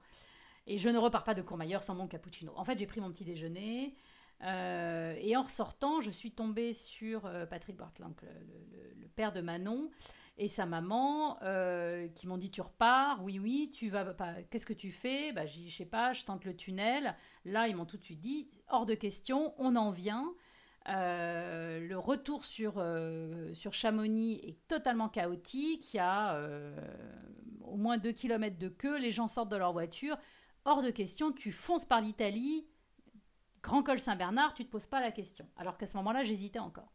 [0.68, 2.52] Et je ne repars pas de Courmayeur sans mon cappuccino.
[2.56, 3.96] En fait, j'ai pris mon petit déjeuner.
[4.44, 9.90] Euh, et en ressortant, je suis tombée sur euh, Patrick Bartlank, le, père de Manon,
[10.38, 14.34] et sa maman, euh, qui m'ont dit Tu repars Oui, oui, tu vas pas.
[14.50, 15.32] Qu'est-ce que tu fais?
[15.32, 17.16] Bah, Je sais pas, je tente le tunnel.
[17.46, 20.34] Là, ils m'ont tout de suite dit Hors de question, on en vient.
[20.88, 22.84] Le retour sur,
[23.54, 25.94] sur Chamonix est totalement chaotique.
[25.94, 26.40] Il y a
[27.62, 28.98] au moins 2 km de queue.
[28.98, 30.18] Les gens sortent de leur voiture.
[30.66, 32.68] Hors de question, tu fonces par l'Italie
[33.66, 35.50] Grand col Saint-Bernard, tu te poses pas la question.
[35.58, 36.94] Alors qu'à ce moment-là, j'hésitais encore.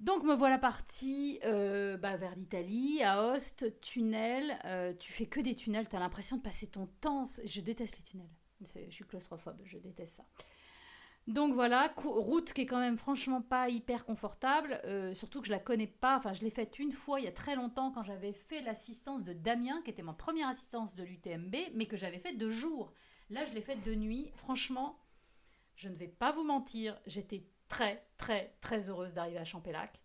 [0.00, 4.58] Donc me voilà partie euh, bah, vers l'Italie, Host, tunnel.
[4.64, 7.24] Euh, tu fais que des tunnels, tu as l'impression de passer ton temps.
[7.44, 8.30] Je déteste les tunnels.
[8.62, 10.24] Je suis claustrophobe, je déteste ça.
[11.26, 15.52] Donc voilà, route qui est quand même franchement pas hyper confortable, euh, surtout que je
[15.52, 16.16] la connais pas.
[16.16, 19.24] Enfin, je l'ai faite une fois il y a très longtemps quand j'avais fait l'assistance
[19.24, 22.92] de Damien, qui était ma première assistance de l'UTMB, mais que j'avais faite de jour.
[23.30, 24.30] Là, je l'ai faite de nuit.
[24.36, 25.00] Franchement,
[25.74, 30.00] je ne vais pas vous mentir, j'étais très, très, très heureuse d'arriver à Champélac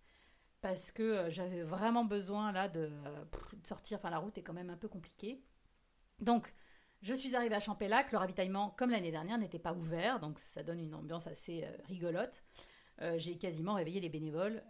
[0.61, 3.97] parce que euh, j'avais vraiment besoin là de, euh, de, sortir.
[3.97, 5.43] Enfin, la route est quand même un peu compliquée.
[6.19, 6.53] Donc,
[7.01, 8.11] je suis arrivée à Champélac.
[8.11, 11.71] Le ravitaillement, comme l'année dernière, n'était pas ouvert, donc ça donne une ambiance assez euh,
[11.85, 12.43] rigolote.
[13.17, 14.63] j'ai quasiment réveillé les bénévoles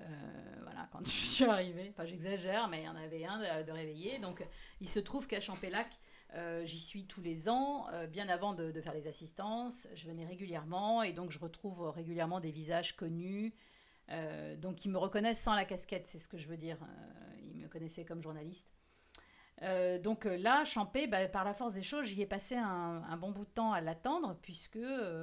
[0.64, 1.90] voilà, quand je suis arrivée.
[1.92, 4.20] Enfin, j'exagère, mais il y en avait un de, de réveillé.
[4.20, 4.46] Donc,
[4.80, 6.00] il se trouve qu'à Champélac,
[6.36, 9.88] euh, j'y suis tous les ans, euh, bien avant de, faire les assistances.
[9.96, 13.54] Je venais régulièrement et donc je retrouve régulièrement des visages connus.
[14.10, 16.78] Euh, donc ils me reconnaissent sans la casquette, c'est ce que je veux dire.
[17.44, 18.70] ils me connaissaient comme journaliste.
[20.00, 23.46] Donc là, Champé, bah, par la force des choses, j'y ai passé un, bon bout
[23.46, 24.80] de temps à l'attendre, puisque,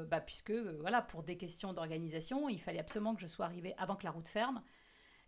[0.08, 3.96] bah, puisque voilà, pour des questions d'organisation, il fallait absolument que je sois arrivée avant
[3.96, 4.62] que la route ferme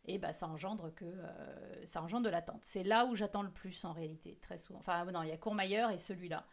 [0.04, 2.60] et bah, ça engendre que euh, ça engendre de l'attente.
[2.62, 4.80] C'est là où j'attends le plus en réalité, très souvent.
[4.80, 6.46] Enfin non, il y a Courmayeur et celui-là.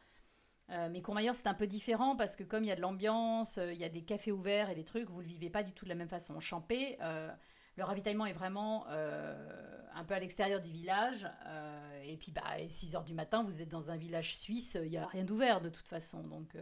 [0.70, 3.58] Euh, mais Courmayeur c'est un peu différent parce que comme il y a de l'ambiance,
[3.58, 5.72] euh, il y a des cafés ouverts et des trucs, vous le vivez pas du
[5.72, 6.40] tout de la même façon.
[6.40, 6.98] Champé,
[7.78, 11.28] le ravitaillement est vraiment un peu à l'extérieur du village.
[12.04, 14.98] et puis bah, 6 heures du matin, vous êtes dans un village suisse, il n'y
[14.98, 16.56] a rien d'ouvert de toute façon, donc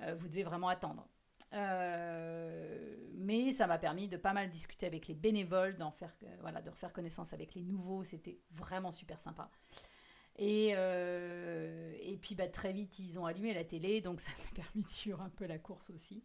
[0.00, 1.08] vous devez vraiment attendre.
[1.52, 6.70] mais ça m'a permis de pas mal discuter avec les bénévoles, d'en faire, voilà, de
[6.70, 8.04] refaire connaissance avec les nouveaux.
[8.04, 9.50] C'était vraiment super sympa.
[10.38, 14.82] Et, et puis bah, très vite, ils ont allumé la télé, donc ça m'a permis
[14.82, 16.22] de suivre un peu la course aussi.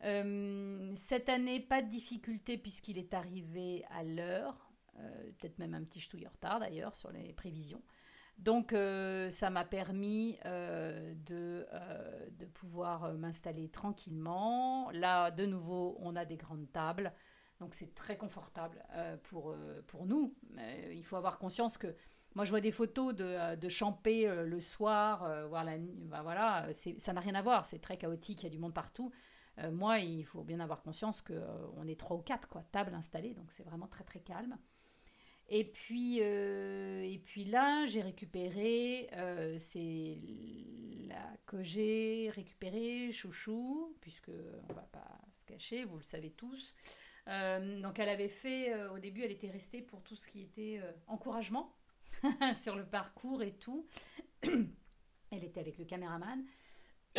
[0.00, 4.70] Cette année, pas de difficulté puisqu'il est arrivé à l'heure,
[5.38, 7.82] peut-être même un petit ch'touille en retard d'ailleurs sur les prévisions.
[8.38, 14.90] Donc euh, ça m'a permis euh, de, euh, de, pouvoir m'installer tranquillement.
[14.92, 17.12] Là, de nouveau, on a des grandes tables.
[17.58, 18.80] Donc c'est très confortable
[19.24, 19.52] pour,
[19.88, 20.36] pour nous.
[20.92, 21.92] il faut avoir conscience que
[22.36, 27.12] moi, je vois des photos de, de champer le soir, voir la ben voilà, ça
[27.12, 27.66] n'a rien à voir.
[27.66, 29.10] C'est très chaotique, il y a du monde partout.
[29.72, 33.34] Moi, il faut bien avoir conscience qu'on est trois ou quatre, quoi, tables installées.
[33.34, 34.56] Donc c'est vraiment très très calme.
[35.50, 40.18] Et puis, euh, et puis là, j'ai récupéré, euh, c'est
[41.08, 44.30] là que j'ai récupéré Chouchou, puisque
[44.68, 46.74] on va pas se cacher, vous le savez tous.
[47.28, 50.82] Euh, donc elle avait fait, au début, elle était restée pour tout ce qui était
[51.06, 51.74] encouragement
[52.54, 53.86] sur le parcours et tout.
[54.42, 56.44] elle était avec le caméraman.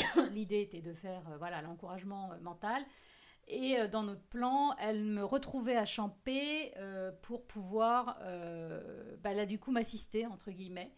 [0.31, 2.83] L'idée était de faire voilà l'encouragement mental.
[3.49, 9.33] Et euh, dans notre plan, elle me retrouvait à Champé euh, pour pouvoir, euh, bah,
[9.33, 10.95] là, du coup, m'assister, entre guillemets.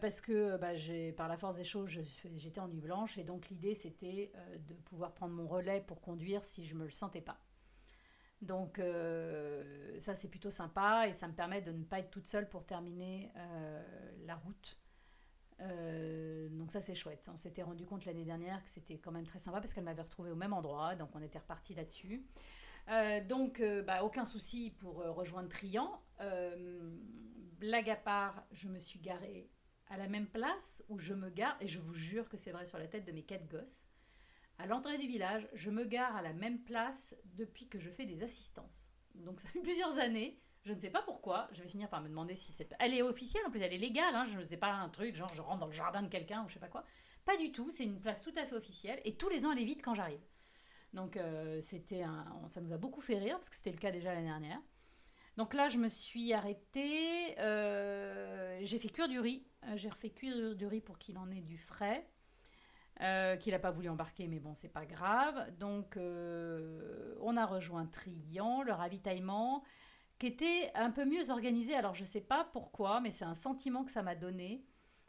[0.00, 0.72] parce que bah,
[1.16, 1.90] par la force des choses,
[2.34, 3.18] j'étais en nuit blanche.
[3.18, 4.30] Et donc, l'idée, c'était
[4.68, 7.40] de pouvoir prendre mon relais pour conduire si je ne me le sentais pas.
[8.42, 8.80] Donc,
[9.98, 11.08] ça, c'est plutôt sympa.
[11.08, 13.32] Et ça me permet de ne pas être toute seule pour terminer
[14.26, 14.78] la route
[15.60, 17.28] euh, donc ça c'est chouette.
[17.32, 20.02] On s'était rendu compte l'année dernière que c'était quand même très sympa parce qu'elle m'avait
[20.02, 22.24] retrouvé au même endroit, donc on était reparti là-dessus.
[22.88, 26.00] Euh, donc euh, bah, aucun souci pour rejoindre Trian.
[27.58, 29.50] blague à part, je me suis garée
[29.88, 32.66] à la même place où je me gare, et je vous jure que c'est vrai
[32.66, 33.86] sur la tête de mes quatre gosses.
[34.58, 38.06] À l'entrée du village, je me gare à la même place depuis que je fais
[38.06, 38.92] des assistances.
[39.14, 41.48] Donc ça fait plusieurs années je ne sais pas pourquoi.
[41.52, 42.74] Je vais finir par me demander si c'est.
[42.78, 44.14] Elle est officielle en plus, elle est légale.
[44.14, 46.44] Hein, je ne sais pas un truc genre je rentre dans le jardin de quelqu'un
[46.44, 46.84] ou je sais pas quoi.
[47.24, 47.70] Pas du tout.
[47.70, 49.94] C'est une place tout à fait officielle et tous les ans elle est vide quand
[49.94, 50.20] j'arrive.
[50.94, 52.04] Donc euh, c'était
[52.46, 54.60] ça nous a beaucoup fait rire parce que c'était le cas déjà l'année dernière.
[55.36, 57.38] Donc là je me suis arrêtée.
[57.40, 59.46] Euh, j'ai fait cuire du riz.
[59.64, 62.08] Euh, j'ai refait cuire du riz pour qu'il en ait du frais.
[63.40, 65.58] qu'il n'a pas voulu embarquer, mais bon, c'est pas grave.
[65.58, 69.62] Donc, on a rejoint Trian, le ravitaillement
[70.18, 71.74] qui était un peu mieux organisé.
[71.74, 74.64] Alors je ne sais pas pourquoi, mais c'est un sentiment que ça m'a donné.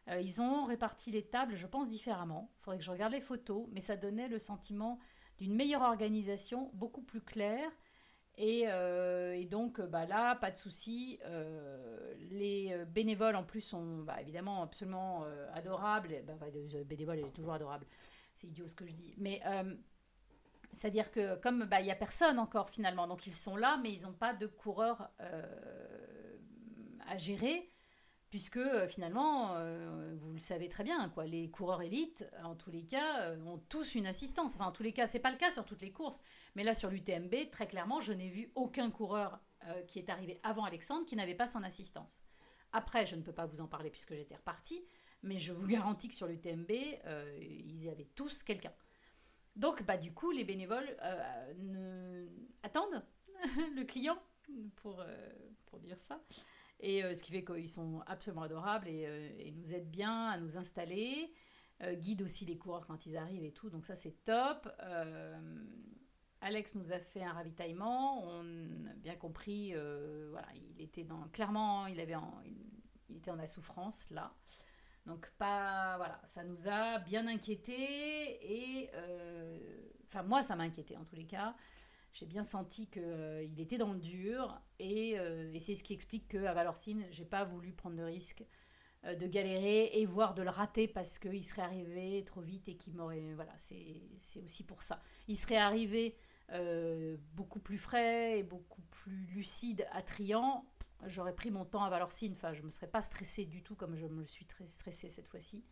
[0.09, 2.51] Euh, ils ont réparti les tables, je pense, différemment.
[2.59, 4.99] Il faudrait que je regarde les photos, mais ça donnait le sentiment
[5.39, 7.69] d'une meilleure organisation, beaucoup plus claire.
[8.37, 11.19] Et, euh, donc bah là, pas de souci.
[11.23, 16.23] Euh, les bénévoles en plus sont bah, évidemment absolument adorables.
[16.25, 17.85] Bah, les bénévoles, est toujours adorable.
[18.33, 19.13] C'est idiot ce que je dis.
[19.17, 19.41] Mais
[20.75, 23.93] c'est-à-dire que comme bah, il n'y a personne encore finalement, donc ils sont là, mais
[23.93, 26.37] ils n'ont pas de coureur euh,
[27.07, 27.71] à gérer,
[28.29, 32.71] puisque euh, finalement, euh, vous le savez très bien, quoi, les coureurs élites, en tous
[32.71, 34.55] les cas, ont tous une assistance.
[34.55, 36.19] Enfin, en tous les cas, c'est pas le cas sur toutes les courses,
[36.55, 39.39] mais là sur l'UTMB, très clairement, je n'ai vu aucun coureur
[39.87, 42.21] qui est arrivé avant Alexandre qui n'avait pas son assistance.
[42.71, 44.85] Après, je ne peux pas vous en parler puisque j'étais repartie,
[45.23, 48.73] mais je vous garantis que sur l'UTMB, ils y avaient tous quelqu'un.
[49.55, 52.27] Donc, bah, du coup, les bénévoles euh,
[52.63, 53.03] attendent
[53.75, 54.17] le client
[54.75, 55.29] pour, euh,
[55.65, 56.21] pour dire ça.
[56.81, 60.57] Et euh, ce qui fait qu'ils sont absolument adorables et, nous aident bien à nous
[60.57, 61.33] installer,
[61.81, 63.69] guident aussi les coureurs quand ils arrivent et tout.
[63.69, 64.69] Donc, ça, c'est top.
[66.41, 68.23] Alex nous a fait un ravitaillement.
[68.23, 69.73] On a bien compris,
[70.31, 72.15] voilà, il était dans, clairement, il, avait
[73.09, 74.33] il, était en la souffrance là.
[75.05, 79.59] Donc pas voilà, ça nous a bien inquiétés et euh,
[80.07, 81.55] enfin moi ça m'a inquiété en tous les cas.
[82.11, 85.93] J'ai bien senti qu'il euh, était dans le dur et, euh, et c'est ce qui
[85.93, 88.43] explique qu'à Valorcine, j'ai pas voulu prendre de risque
[89.03, 92.95] de galérer et voire de le rater parce qu'il serait arrivé trop vite et qu'il
[92.95, 94.99] m'aurait voilà c'est aussi pour ça.
[95.27, 96.17] Il serait arrivé
[97.35, 100.65] beaucoup plus frais et beaucoup plus lucide à Trian
[101.07, 103.75] j'aurais pris mon temps à Valorcine, enfin je ne me serais pas stressée du tout
[103.75, 105.63] comme je me suis très stressée cette fois-ci.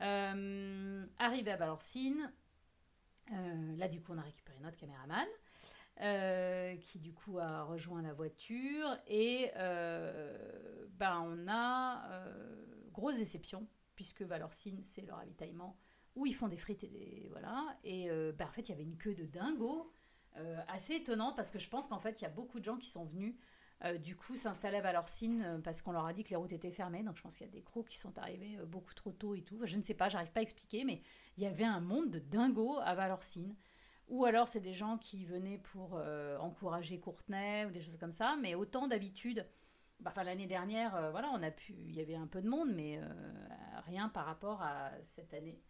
[0.00, 2.32] Euh, arrivé à Valorcine,
[3.32, 5.26] euh, là du coup on a récupéré notre caméraman.
[6.00, 12.26] Euh, qui du coup a rejoint la voiture et ben on a
[12.90, 15.78] grosse déception puisque Valorcine c'est leur ravitaillement
[16.16, 18.82] où ils font des frites et des voilà et ben, en fait il y avait
[18.82, 19.92] une queue de dingo
[20.66, 22.90] assez étonnante parce que je pense qu'en fait il y a beaucoup de gens qui
[22.90, 23.36] sont venus
[24.00, 27.02] du coup, s'installer à Valorcine parce qu'on leur a dit que les routes étaient fermées.
[27.02, 29.42] Donc, je pense qu'il y a des crews qui sont arrivés beaucoup trop tôt et
[29.42, 29.60] tout.
[29.64, 31.02] je ne sais pas, j'arrive pas à expliquer, mais
[31.36, 33.54] il y avait un monde de dingo à Valorcine.
[34.08, 36.00] Ou alors, c'est des gens qui venaient pour
[36.40, 38.36] encourager Courtenay ou des choses comme ça.
[38.40, 39.46] Mais autant d'habitude,
[40.00, 42.98] bah, l'année dernière, voilà, on a pu, il y avait un peu de monde, mais
[43.84, 45.60] rien par rapport à cette année.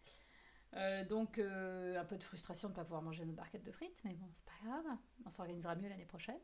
[0.76, 3.70] Euh, donc, euh, un peu de frustration de ne pas pouvoir manger notre barquette de
[3.70, 4.84] frites, mais bon, c'est pas grave,
[5.24, 6.40] on s'organisera mieux l'année prochaine.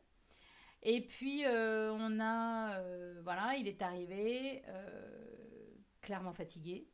[0.83, 2.81] Et puis, euh, on a,
[3.23, 4.63] voilà, il est arrivé,
[6.01, 6.87] clairement fatigué.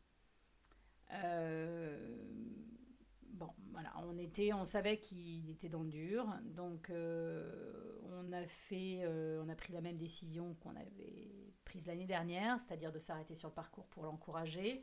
[3.31, 9.05] bon, voilà, on était, on savait qu'il était dans le dur, donc on a fait,
[9.07, 13.49] on a pris la même décision qu'on avait prise l'année dernière, c'est-à-dire de s'arrêter sur
[13.49, 14.81] le parcours pour l'encourager.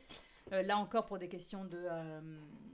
[0.51, 2.21] Euh, là encore, pour des questions de, euh,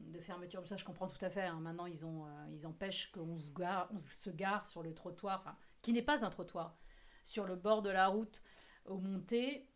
[0.08, 1.44] de, fermeture, ça je comprends tout à fait.
[1.44, 1.60] Hein.
[1.62, 5.56] Maintenant, ils, ont, euh, ils empêchent qu'on se gare, on se gare sur le trottoir,
[5.82, 6.78] qui n'est pas un trottoir,
[7.24, 8.42] sur le bord de la route
[8.86, 9.68] aux montées.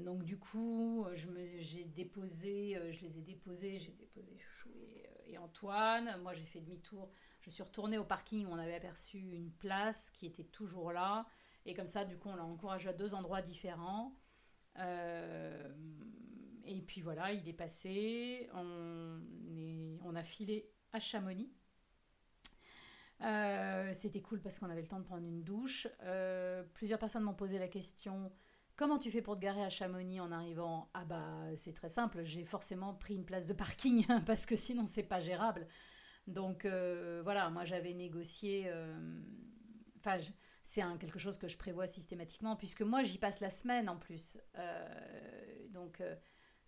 [0.00, 6.20] donc du coup, j'ai déposé, je les ai déposés, j'ai déposé Chouchou et, et, Antoine.
[6.22, 7.10] Moi, j'ai fait demi-tour.
[7.40, 11.26] Je suis retournée au parking où on avait aperçu une place qui était toujours là.
[11.66, 14.14] Et comme ça, du coup, on l'a encouragé à deux endroits différents.
[14.78, 15.68] Euh,
[16.64, 18.48] et puis voilà, il est passé.
[18.54, 21.52] On a filé à Chamonix.
[23.98, 25.88] Euh, c'était cool parce qu'on avait le temps de prendre une douche.
[26.02, 28.32] Euh, plusieurs personnes m'ont posé la question
[28.76, 30.88] comment tu fais pour te garer à Chamonix en arrivant?
[30.94, 34.86] Ah bah c'est très simple, j'ai forcément pris une place de parking parce que sinon
[34.86, 35.66] c'est pas gérable.
[36.28, 38.70] Donc voilà, moi j'avais négocié.
[39.98, 40.18] Enfin,
[40.68, 44.38] c'est quelque chose que je prévois systématiquement, puisque moi j'y passe la semaine en plus.
[44.58, 46.14] Euh, donc euh,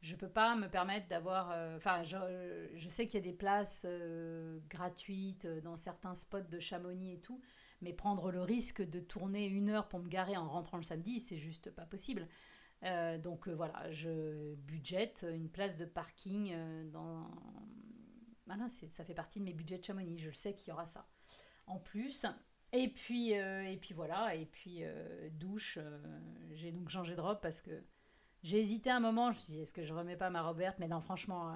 [0.00, 1.50] je peux pas me permettre d'avoir...
[1.52, 3.86] Euh, enfin, je, sais qu'il y a des places
[4.68, 7.40] gratuites dans certains spots de Chamonix et tout,
[7.80, 11.20] mais prendre le risque de tourner une heure pour me garer en rentrant le samedi,
[11.20, 12.28] c'est juste pas possible.
[13.22, 16.54] donc voilà, je budgète une place de parking
[16.90, 17.30] dans...
[18.46, 21.06] Voilà, ça fait partie de mes budgets de Chamonix, je sais qu'il y aura ça.
[21.66, 22.26] En plus,
[22.72, 25.98] et puis, euh, et puis voilà, et puis euh, douche, euh,
[26.52, 27.82] j'ai donc changé de robe parce que
[28.42, 30.58] j'ai hésité un moment, je me suis dit, est-ce que je remets pas ma robe
[30.58, 30.78] verte?
[30.78, 31.54] Mais non, franchement,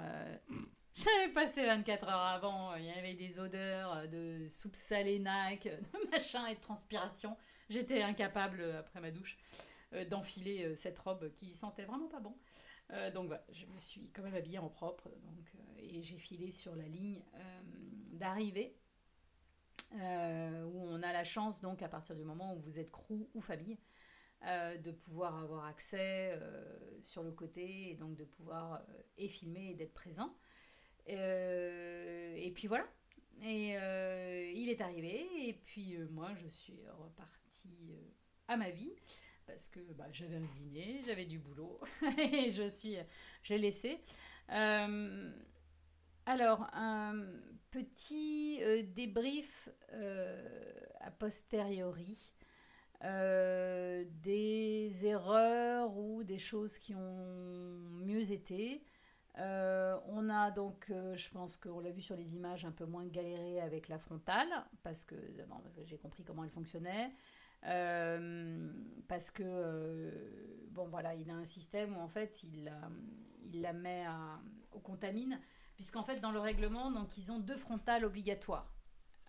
[0.94, 6.10] j'avais passé 24 heures avant, il y avait des odeurs de soupe salée nac, de
[6.10, 7.36] machin et de transpiration.
[7.68, 9.38] J'étais incapable, après ma douche,
[10.10, 12.36] d'enfiler cette robe qui sentait vraiment pas bon.
[13.14, 16.76] donc voilà, je me suis quand même habillée en propre donc, et j'ai filé sur
[16.76, 17.22] la ligne
[18.12, 18.76] d'arrivée
[20.00, 23.28] euh, où on a la chance, donc, à partir du moment où vous êtes crew
[23.34, 23.78] ou famille,
[24.46, 28.82] euh, de pouvoir avoir accès euh, sur le côté et donc de pouvoir
[29.16, 30.34] et filmer et d'être présent.
[31.06, 32.86] et puis voilà.
[33.42, 33.74] Et
[34.54, 37.92] il est arrivé, et puis moi, je suis repartie
[38.46, 38.92] à ma vie
[39.46, 41.80] parce que bah, j'avais un dîner, j'avais du boulot
[42.18, 42.96] et je suis,
[43.42, 44.00] j'ai laissé.
[44.48, 46.70] alors,
[47.74, 50.48] petit euh, débrief euh,
[51.00, 52.16] a posteriori
[53.04, 58.82] euh, des erreurs ou des choses qui ont mieux été.
[59.36, 63.60] on a donc, je pense qu'on l'a vu sur les images, un peu moins galéré
[63.60, 64.48] avec la frontale,
[64.82, 67.12] parce que, que j'ai compris comment elle fonctionnait.
[67.62, 70.12] parce que,
[70.70, 72.72] bon voilà, il a un système où en fait il,
[73.60, 74.40] la met à,
[74.72, 75.38] au contamine
[75.74, 78.72] puisqu'en fait, dans le règlement, donc, ils ont deux frontales obligatoires.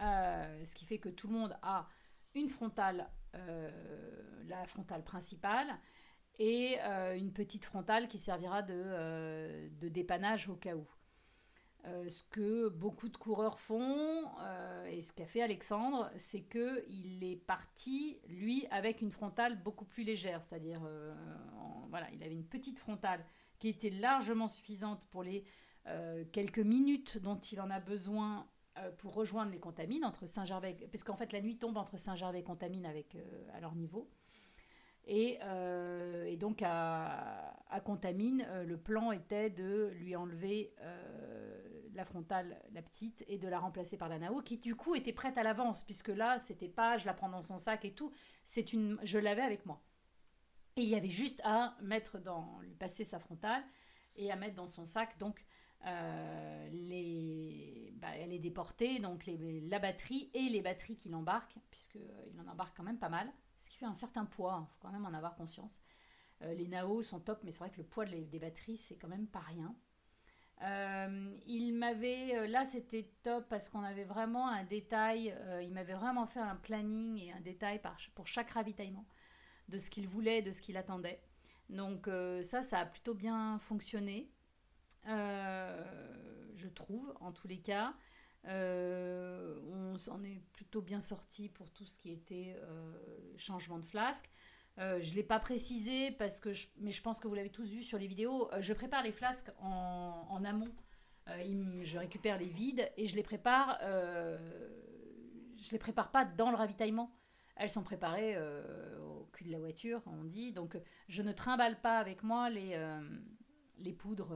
[0.02, 1.88] Euh, ce qui fait que tout le monde a
[2.34, 3.08] une frontale, euh,
[4.48, 5.67] la frontale principale,
[6.38, 10.88] et euh, une petite frontale qui servira de, de dépannage au cas où.
[11.84, 14.26] ce que beaucoup de coureurs font,
[14.88, 20.04] et ce qu'a fait Alexandre, c'est qu'il est parti, lui, avec une frontale beaucoup plus
[20.04, 20.41] légère.
[20.41, 20.82] C'est-à-dire,
[22.13, 23.26] il avait une petite frontale
[23.60, 25.45] qui était largement suffisante pour les
[25.88, 28.43] euh, quelques minutes dont il en a besoin euh,
[28.98, 32.86] pour rejoindre les contamines entre Saint-Gervais, puisqu'en fait la nuit tombe entre Saint-Gervais et Contamine
[32.86, 33.22] avec, euh,
[33.54, 34.10] à leur niveau.
[35.08, 35.38] Et,
[36.26, 40.74] et donc à, à Contamine, le plan était de lui enlever
[41.96, 45.14] la frontale, la petite, et de la remplacer par la Nao, qui du coup était
[45.14, 48.12] prête à l'avance, puisque là, c'était pas je la prends dans son sac et tout,
[48.44, 49.82] c'est une, je l'avais avec moi.
[50.76, 53.63] Et il y avait juste à mettre dans, lui passer sa frontale
[54.17, 55.17] et à mettre dans son sac.
[55.17, 55.46] Donc
[55.86, 62.02] euh, les, bah, elle est déportée, donc la batterie et les batteries qu'il embarque, puisqu'il
[62.02, 64.67] euh, en embarque quand même pas mal, ce qui fait un certain poids, il hein,
[64.67, 65.81] faut quand même en avoir conscience.
[66.42, 69.08] Euh, les NAO sont top, mais c'est vrai que le poids des batteries, c'est quand
[69.08, 69.75] même pas rien.
[71.46, 76.40] il m'avait, là c'était top parce qu'on avait vraiment un détail, il m'avait vraiment fait
[76.40, 77.79] un planning et un détail
[78.15, 79.06] pour chaque ravitaillement
[79.69, 81.21] de ce qu'il voulait, de ce qu'il attendait.
[81.69, 82.10] Donc
[82.42, 84.31] ça, ça a plutôt bien fonctionné,
[85.06, 87.93] je trouve, en tous les cas.
[88.47, 92.93] Euh, on s'en est plutôt bien sorti pour tout ce qui était euh,
[93.37, 94.29] changement de flasque.
[94.77, 97.67] Euh, je ne l'ai pas précisé, parce que mais je pense que vous l'avez tous
[97.67, 98.49] vu sur les vidéos.
[98.60, 100.73] je prépare les flasques en, amont.
[101.27, 103.79] je récupère les vides et je les prépare.
[103.81, 107.12] je les prépare pas dans le ravitaillement.
[107.56, 108.37] Elles sont préparées
[108.99, 110.51] au cul de la voiture, on dit.
[110.51, 110.77] Donc
[111.08, 112.77] je ne trimballe pas avec moi les,
[113.80, 114.36] les poudres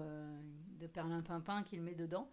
[0.80, 2.30] de perlimpinpin qu'il met dedans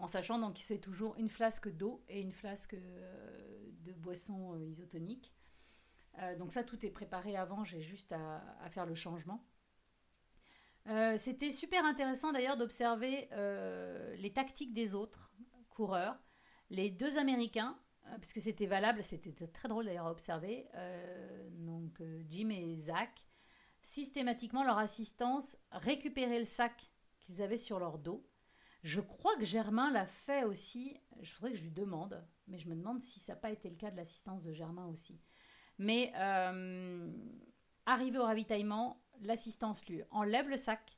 [0.00, 4.54] en sachant donc que c'est toujours une flasque d'eau et une flasque euh, de boisson
[4.54, 5.32] euh, isotonique.
[6.18, 9.44] Euh, donc ça, tout est préparé avant, j'ai juste à, faire le changement.
[11.16, 13.28] C'était super intéressant d'ailleurs d'observer
[14.16, 15.30] les tactiques des autres
[15.68, 16.18] coureurs.
[16.68, 20.66] Les deux Américains, parce que c'était valable, c'était très drôle d'ailleurs à observer,
[21.52, 23.24] donc Jim et Zach,
[23.82, 28.26] systématiquement leur assistance récupérait le sac qu'ils avaient sur leur dos
[28.82, 30.96] je crois que Germain l'a fait aussi.
[31.20, 33.68] Je voudrais que je lui demande, mais je me demande si ça n'a pas été
[33.68, 35.20] le cas de l'assistance de Germain aussi.
[35.78, 37.10] Mais euh,
[37.84, 40.96] arrivé au ravitaillement, l'assistance lui enlève le sac.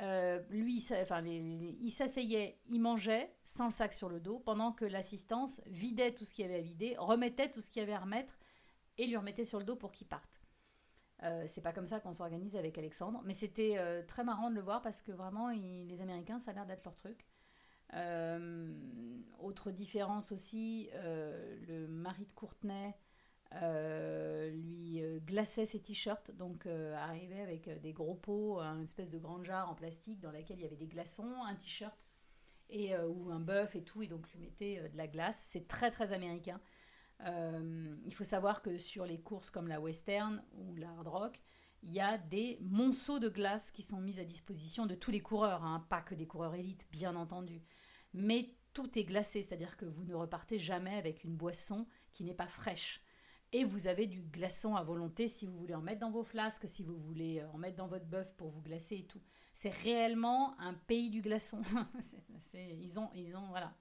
[0.00, 4.84] Euh, lui, enfin, il s'asseyait, il mangeait sans le sac sur le dos, pendant que
[4.84, 7.94] l'assistance vidait tout ce qu'il y avait à vider, remettait tout ce qu'il y avait
[7.94, 8.36] à remettre
[8.98, 10.35] et lui remettait sur le dos pour qu'il parte.
[11.22, 14.54] Euh, c'est pas comme ça qu'on s'organise avec Alexandre, mais c'était euh, très marrant de
[14.54, 17.26] le voir parce que vraiment, les Américains, ça a l'air d'être leur truc.
[17.94, 18.74] Euh,
[19.38, 22.94] autre différence aussi, le mari de Courtenay
[24.50, 29.70] lui glaçait ses t-shirts, donc arrivait avec des gros pots, une espèce de grande jarre
[29.70, 31.96] en plastique dans laquelle il y avait des glaçons, un t-shirt
[32.68, 35.38] et ou un bœuf et tout, et donc lui mettait de la glace.
[35.48, 36.60] C'est très très américain.
[37.22, 41.40] Euh, il faut savoir que sur les courses comme la western ou la hard rock,
[41.82, 45.20] il y a des monceaux de glace qui sont mis à disposition de tous les
[45.20, 47.62] coureurs, hein, pas que des coureurs élites, bien entendu.
[48.12, 52.34] Mais tout est glacé, c'est-à-dire que vous ne repartez jamais avec une boisson qui n'est
[52.34, 53.02] pas fraîche.
[53.52, 56.68] Et vous avez du glaçon à volonté si vous voulez en mettre dans vos flasques,
[56.68, 59.22] si vous voulez en mettre dans votre bœuf pour vous glacer et tout.
[59.54, 61.62] C'est réellement un pays du glaçon.
[62.54, 63.72] ils ont, ils ont, voilà,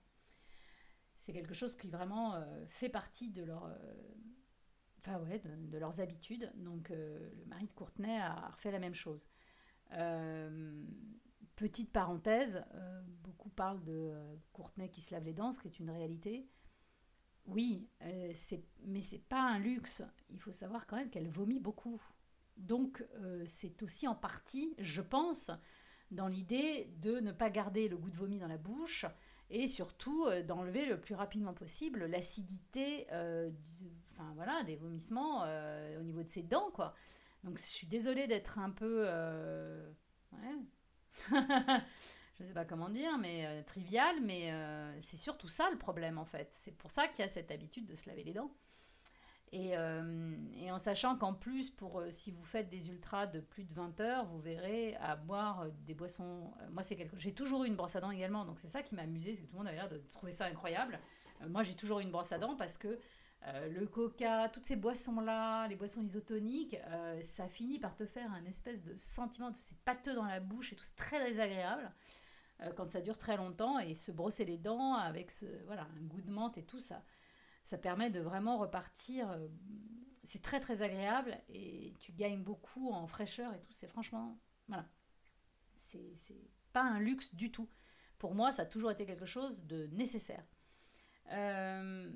[1.26, 6.52] c'est quelque chose qui vraiment euh, fait partie de leur, euh, de, leurs habitudes.
[6.58, 9.28] Donc euh, le mari de Courtenay a refait la même chose.
[11.56, 12.64] petite parenthèse,
[13.24, 14.14] beaucoup parlent de
[14.54, 16.48] Courtenay qui se lave les dents, ce qui est une réalité.
[17.48, 17.90] Oui,
[18.34, 20.04] c'est, mais c'est pas un luxe.
[20.30, 22.02] Il faut savoir quand même qu'elle vomit beaucoup.
[22.58, 23.04] Donc
[23.46, 25.50] c'est aussi en partie, je pense,
[26.12, 29.06] dans l'idée de ne pas garder le goût de vomi dans la bouche
[29.50, 33.50] et surtout euh, d'enlever le plus rapidement possible l'acidité euh,
[34.36, 36.72] voilà, des vomissements euh, au niveau de ses dents.
[36.72, 36.94] Quoi.
[37.44, 39.06] Donc je suis désolée d'être un peu...
[40.32, 40.56] Ouais.
[41.30, 44.52] je ne sais pas comment dire, mais trivial, mais
[45.00, 46.48] c'est surtout ça le problème en fait.
[46.52, 48.52] C'est pour ça qu'il y a cette habitude de se laver les dents.
[49.54, 53.64] Euh, et, en sachant qu'en plus, pour euh, si vous faites des ultras de plus
[53.64, 56.52] de 20 heures, vous verrez à boire euh, des boissons.
[56.72, 57.18] moi, c'est quelque.
[57.18, 59.44] J'ai toujours eu une brosse à dents également, donc c'est ça qui m'a amusé, c'est
[59.44, 61.00] que tout le monde avait l'air de trouver ça incroyable.
[61.48, 63.00] moi, j'ai toujours eu une brosse à dents parce que
[63.70, 66.76] le coca, toutes ces boissons-là, les boissons isotoniques,
[67.22, 70.74] ça finit par te faire un espèce de sentiment de c'est pâteux dans la bouche
[70.74, 71.92] et tout, c'est très désagréable
[72.76, 76.22] quand ça dure très longtemps et se brosser les dents avec ce, voilà, un goût
[76.22, 77.04] de menthe et tout ça
[77.66, 79.30] ça permet de vraiment repartir.
[79.32, 79.48] Euh,
[80.24, 83.74] c'est très très agréable et tu gagnes beaucoup en fraîcheur et tout.
[83.74, 84.88] C'est franchement, voilà,
[85.76, 86.14] c'est
[86.72, 87.68] pas un luxe du tout.
[88.18, 90.44] Pour moi, ça a toujours été quelque chose de nécessaire.
[91.32, 92.12] Euh,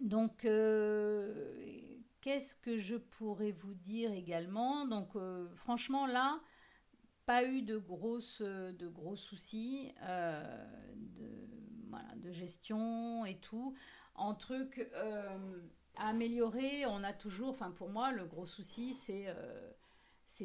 [0.00, 4.86] donc, euh, qu'est-ce que je pourrais vous dire également?
[4.86, 5.12] Donc,
[5.54, 6.40] franchement, là,
[7.26, 11.48] pas eu de, grosses, de gros soucis de,
[11.88, 13.74] voilà, de gestion et tout.
[14.18, 15.38] En truc euh,
[15.96, 19.70] à améliorer, on a toujours, enfin pour moi, le gros souci, c'est euh,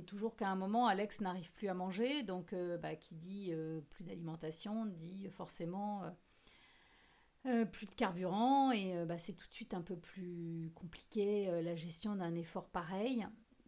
[0.06, 2.22] toujours qu'à un moment, Alex n'arrive plus à manger.
[2.22, 3.52] Donc, euh, bah, qui dit
[3.90, 6.04] plus d'alimentation, dit forcément
[7.72, 8.72] plus de carburant.
[8.72, 13.26] Et bah, c'est tout de suite un peu plus compliqué la gestion d'un effort pareil.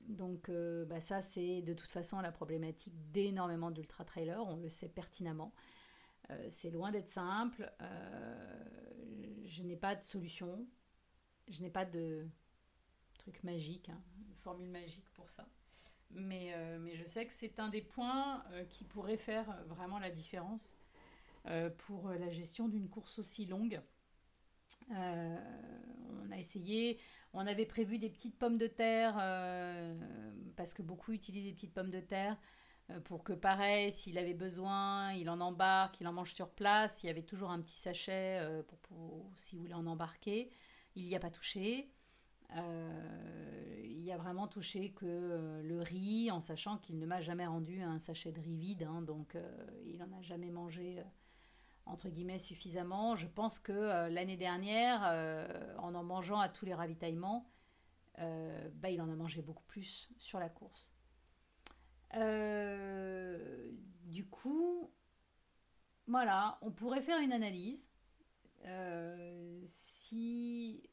[0.08, 0.52] Donc,
[0.88, 4.46] bah, ça, c'est de toute façon la problématique d'énormément d'ultra-trailers.
[4.46, 5.52] On le sait pertinemment.
[6.50, 7.72] c'est loin d'être simple
[9.46, 10.68] je n'ai pas de solution,
[11.48, 12.28] je n'ai pas de
[13.18, 14.02] truc magique, hein,
[14.42, 15.48] formule magique pour ça.
[16.12, 20.10] Mais, euh, mais je sais que c'est un des points qui pourrait faire vraiment la
[20.10, 20.76] différence
[21.78, 23.82] pour la gestion d'une course aussi longue.
[24.90, 27.00] on a essayé,
[27.34, 29.16] on avait prévu des petites pommes de terre,
[30.56, 32.38] parce que beaucoup utilisent des petites pommes de terre.
[32.92, 37.04] Euh, pour que pareil, s'il avait besoin, il en embarque, il en mange sur place.
[37.04, 40.50] Il y avait toujours un petit sachet euh, pour, pour s'il voulait en embarquer.
[40.96, 41.92] Il n'y a pas touché.
[42.56, 47.82] Euh, il a vraiment touché que le riz, en sachant qu'il ne m'a jamais rendu
[47.82, 49.36] un sachet de riz vide, hein, donc
[49.86, 51.04] il n'en a jamais mangé
[51.88, 53.16] entre guillemets suffisamment.
[53.16, 55.02] Je pense que l'année dernière,
[55.80, 57.50] en en mangeant à tous les ravitaillements,
[58.18, 60.95] bah, il en a mangé beaucoup plus sur la course.
[62.14, 63.72] Euh,
[64.04, 64.92] du coup,
[66.08, 67.90] voilà, on pourrait faire une analyse.
[68.66, 70.90] Euh, si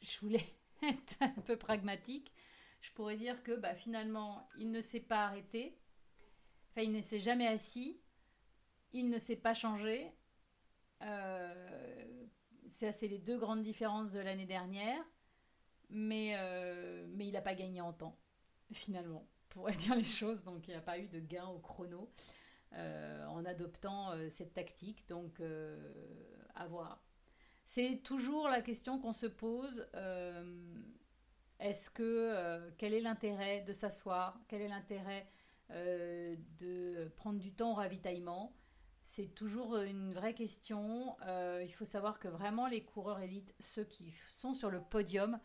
[0.00, 0.46] je voulais
[0.82, 2.32] être un peu pragmatique,
[2.80, 5.78] je pourrais dire que bah, finalement, il ne s'est pas arrêté,
[6.70, 8.00] enfin, il ne s'est jamais assis,
[8.92, 10.12] il ne s'est pas changé.
[11.02, 12.28] Euh,
[12.66, 15.04] c'est assez les deux grandes différences de l'année dernière,
[15.90, 16.36] mais,
[17.08, 18.18] mais il n'a pas gagné en temps,
[18.72, 20.44] finalement pourrait dire les choses.
[20.44, 22.10] Donc il n'y a pas eu de gain au chrono
[22.74, 25.08] euh, en adoptant euh, cette tactique.
[25.08, 25.92] Donc euh,
[26.54, 27.02] à voir.
[27.64, 29.86] C'est toujours la question qu'on se pose.
[31.58, 34.38] est-ce que quel est l'intérêt de s'asseoir?
[34.48, 35.26] Quel est l'intérêt
[35.70, 38.54] de prendre du temps au ravitaillement?
[39.02, 41.16] C'est toujours une vraie question.
[41.62, 45.40] il faut savoir que vraiment les coureurs élites, ceux qui sont sur le podium,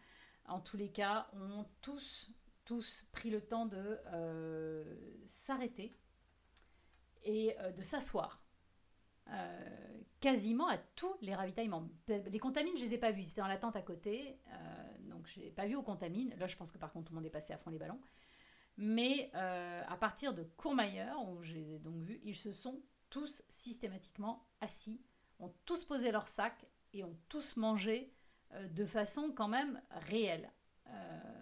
[0.45, 2.30] en tous les cas, ont tous
[2.70, 4.84] tous pris le temps de euh,
[5.26, 5.97] s'arrêter
[7.24, 8.43] et euh, de s'asseoir.
[9.32, 11.89] Euh, quasiment à tous les ravitaillements.
[12.07, 13.24] Les contamines, je les ai pas vus.
[13.24, 14.38] C'était dans la tente à côté.
[14.99, 16.36] donc, je n'ai pas vu aux contamines.
[16.38, 17.99] Là, je pense que par contre, tout le monde est passé à fond les ballons.
[18.78, 23.41] Mais à partir de Courmayeur, où je les ai donc vus, ils se sont tous
[23.47, 25.01] systématiquement assis,
[25.39, 28.13] ont tous posé leur sac et ont tous mangé
[28.53, 30.51] de façon quand même réelle.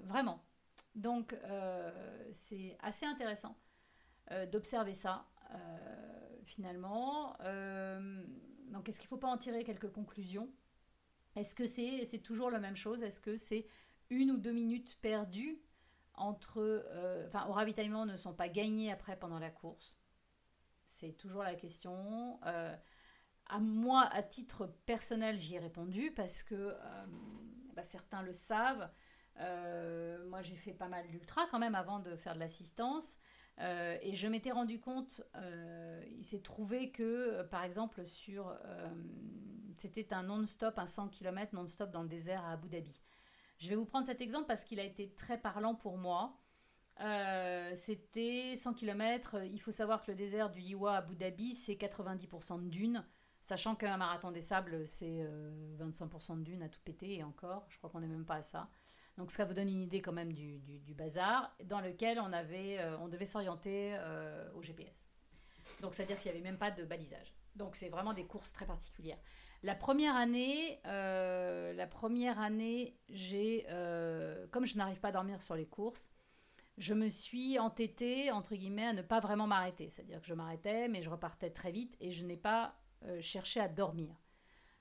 [0.04, 0.47] vraiment.
[0.98, 1.92] Donc, euh,
[2.32, 3.56] c'est assez intéressant
[4.32, 5.58] euh, d'observer ça, euh,
[6.44, 7.38] finalement.
[8.72, 10.50] donc, est-ce qu'il ne faut pas en tirer quelques conclusions?
[11.36, 13.04] Est-ce que c'est toujours la même chose?
[13.04, 13.68] Est-ce que c'est
[14.10, 15.62] une ou deux minutes perdues
[16.16, 16.84] entre,
[17.28, 19.96] enfin, au ravitaillement ne sont pas gagnées après pendant la course?
[20.88, 22.40] C'est toujours la question.
[22.42, 26.76] à moi, à titre personnel, j'y ai répondu parce que
[27.76, 28.90] bah, certains le savent.
[29.40, 33.18] Euh, moi, j'ai fait pas mal d'ultra quand même avant de faire de l'assistance.
[33.60, 38.56] Euh, et je m'étais rendu compte, euh, il s'est trouvé que, par exemple, sur.
[39.78, 43.00] C'était un non-stop, un 100 km non-stop dans le désert à Abu Dhabi.
[43.60, 46.36] Je vais vous prendre cet exemple parce qu'il a été très parlant pour moi.
[47.76, 49.44] C'était 100 km.
[49.44, 53.06] Il faut savoir que le désert du Liwa à Abu Dhabi, c'est 90% de dunes.
[53.40, 55.24] Sachant qu'un marathon des sables, c'est
[55.78, 57.68] 25% de dunes à tout péter et encore.
[57.70, 58.68] Je crois qu'on n'est même pas à ça.
[59.18, 60.62] Donc ça vous donne une idée quand même du,
[60.96, 65.08] bazar dans lequel on, avait, euh, on devait s'orienter euh, au GPS.
[65.82, 67.34] Donc c'est-à-dire qu'il n'y avait même pas de balisage.
[67.56, 69.18] Donc c'est vraiment des courses très particulières.
[69.64, 71.74] La première année, euh,
[72.38, 73.66] année, j'ai,
[74.52, 76.12] comme je n'arrive pas à dormir sur les courses,
[76.78, 79.90] je me suis entêtée entre guillemets à ne pas vraiment m'arrêter.
[79.90, 82.76] C'est-à-dire que je m'arrêtais, mais je repartais très vite et je n'ai pas
[83.20, 84.16] cherché à dormir.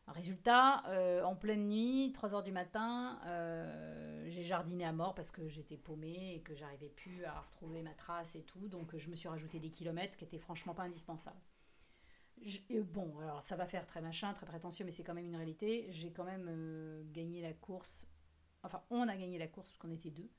[0.08, 5.32] Résultat, euh, en pleine nuit, 3 heures du matin, euh, j'ai jardiné à mort parce
[5.32, 8.68] que j'étais paumée et que j'arrivais plus à retrouver ma trace et tout.
[8.68, 11.40] Donc je me suis rajouté des kilomètres qui étaient franchement pas indispensables.
[12.92, 15.88] bon, alors ça va faire très machin, très prétentieux, mais c'est quand même une réalité.
[15.90, 18.06] J'ai quand même euh, gagné la course.
[18.62, 20.30] Enfin, on a gagné la course parce qu'on était deux.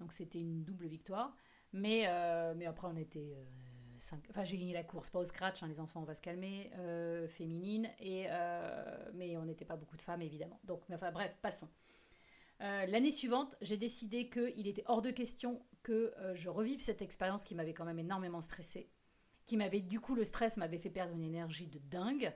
[0.00, 1.34] Donc c'était une double victoire.
[1.72, 3.36] Mais après, on était
[4.44, 7.26] J'ai gagné la course, pas au scratch, hein, les enfants, on va se calmer, euh,
[7.28, 10.60] féminine, et, euh, mais on n'était pas beaucoup de femmes, évidemment.
[10.64, 11.68] Donc, bref, passons.
[12.60, 17.44] Euh, l'année suivante, j'ai décidé qu'il était hors de question que je revive cette expérience
[17.44, 18.88] qui m'avait quand même énormément stressée,
[19.46, 22.32] qui m'avait, du coup, le stress m'avait fait perdre une énergie de dingue,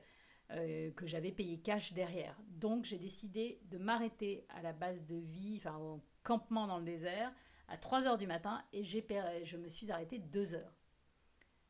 [0.49, 2.37] que j'avais payé cash derrière.
[2.49, 6.85] Donc, j'ai décidé de m'arrêter à la base de vie, enfin, au campement dans le
[6.85, 7.33] désert,
[7.69, 10.82] à 3 heures du matin, et je me suis arrêtée 2 heures.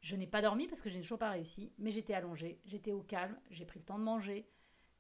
[0.03, 2.93] Je n'ai pas dormi parce que je n'ai toujours pas réussi, mais j'étais allongée, j'étais
[2.93, 4.49] au calme, j'ai pris le temps de manger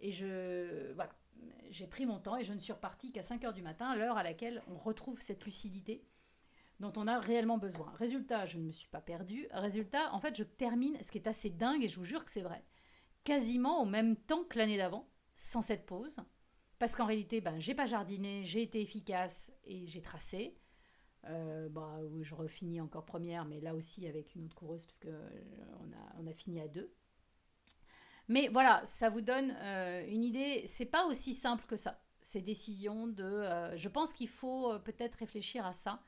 [0.00, 1.12] et je voilà,
[1.70, 4.16] j'ai pris mon temps et je ne suis repartie qu'à 5 heures du matin, l'heure
[4.16, 6.04] à laquelle on retrouve cette lucidité
[6.80, 7.92] dont on a réellement besoin.
[7.96, 9.46] Résultat, je ne me suis pas perdue.
[9.52, 12.30] Résultat, en fait, je termine, ce qui est assez dingue et je vous jure que
[12.30, 12.64] c'est vrai,
[13.24, 16.16] quasiment au même temps que l'année d'avant, sans cette pause,
[16.78, 20.56] parce qu'en réalité, ben, j'ai pas jardiné, j'ai été efficace et j'ai tracé.
[21.24, 25.08] Bah, où je refinis encore première, mais là aussi avec une autre coureuse, parce qu'on
[25.10, 26.92] a, on a fini à deux.
[28.28, 29.50] Mais voilà, ça vous donne
[30.08, 30.64] une idée.
[30.66, 33.76] C'est pas aussi simple que ça, ces décisions de.
[33.76, 36.02] je pense qu'il faut peut-être réfléchir à ça.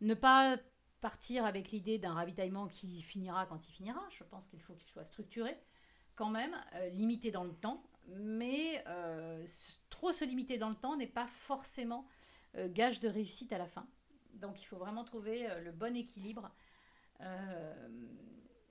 [0.00, 0.58] Ne pas
[1.00, 4.02] partir avec l'idée d'un ravitaillement qui finira quand il finira.
[4.10, 5.56] Je pense qu'il faut qu'il soit structuré
[6.16, 9.46] quand même, euh, limité dans le temps, mais euh,
[9.90, 12.08] trop se limiter dans le temps n'est pas forcément
[12.56, 13.86] euh, gage de réussite à la fin.
[14.36, 16.50] Donc il faut vraiment trouver le bon équilibre.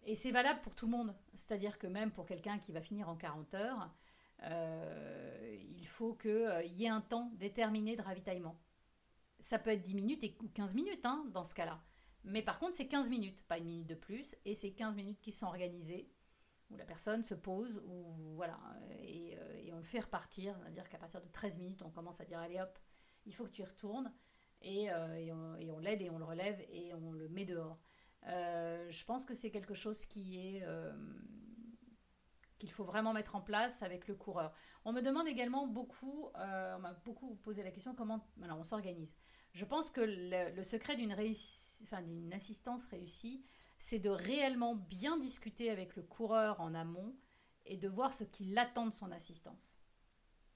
[0.06, 1.16] et c'est valable pour tout le monde.
[1.34, 3.92] C'est-à-dire que même pour quelqu'un qui va finir en 40 heures,
[4.44, 8.60] il faut qu'il y ait un temps déterminé de ravitaillement.
[9.40, 11.82] Ça peut être 10 minutes et 15 minutes hein, dans ce cas-là.
[12.26, 15.22] Mais par contre, c'est 15 minutes, pas une minute de plus, et c'est 15 minutes
[15.22, 16.10] qui sont organisées,
[16.72, 17.84] où la personne se pose,
[18.34, 18.60] voilà,
[19.04, 22.20] et, euh, et on le fait repartir, c'est-à-dire qu'à partir de 13 minutes, on commence
[22.20, 22.80] à dire allez hop,
[23.28, 24.12] il faut que tu y retournes,
[24.66, 27.80] et, euh, et on, l'aide et on le relève et on le met dehors.
[28.28, 30.66] Euh, je pense que c'est quelque chose qui est
[32.58, 34.54] qu'il faut vraiment mettre en place avec le coureur.
[34.86, 39.16] On me demande également beaucoup, on m'a beaucoup posé la question comment alors on s'organise.
[39.52, 43.44] Je pense que le, secret d'une assistance réussie,
[43.78, 47.16] c'est de réellement bien discuter avec le coureur en amont
[47.66, 49.80] et de voir ce qu'il attend de son assistance.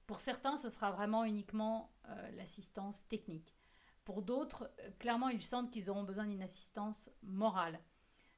[0.06, 3.56] Pour certains, ce sera vraiment uniquement euh, l'assistance technique.
[4.10, 7.80] Pour d'autres, euh, clairement, ils sentent qu'ils auront besoin d'une assistance morale.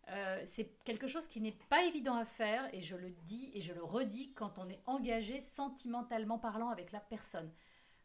[0.10, 3.62] Euh, c'est quelque chose qui n'est pas évident à faire et je le dis et
[3.62, 7.50] je le redis quand on est engagé sentimentalement parlant avec la personne.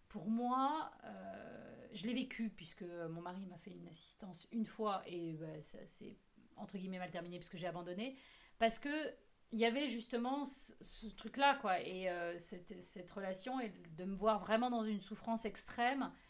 [0.09, 0.93] Pour moi,
[1.93, 5.79] je l'ai vécu puisque mon mari m'a fait une assistance une fois et bah, ça
[5.87, 6.17] c'est
[6.55, 8.17] entre guillemets mal terminé puisque j'ai abandonné
[8.59, 9.12] parce que
[9.53, 14.14] il y avait justement ce, truc là quoi et euh, cette, relation et de me
[14.14, 16.26] voir vraiment dans une souffrance extrême euh,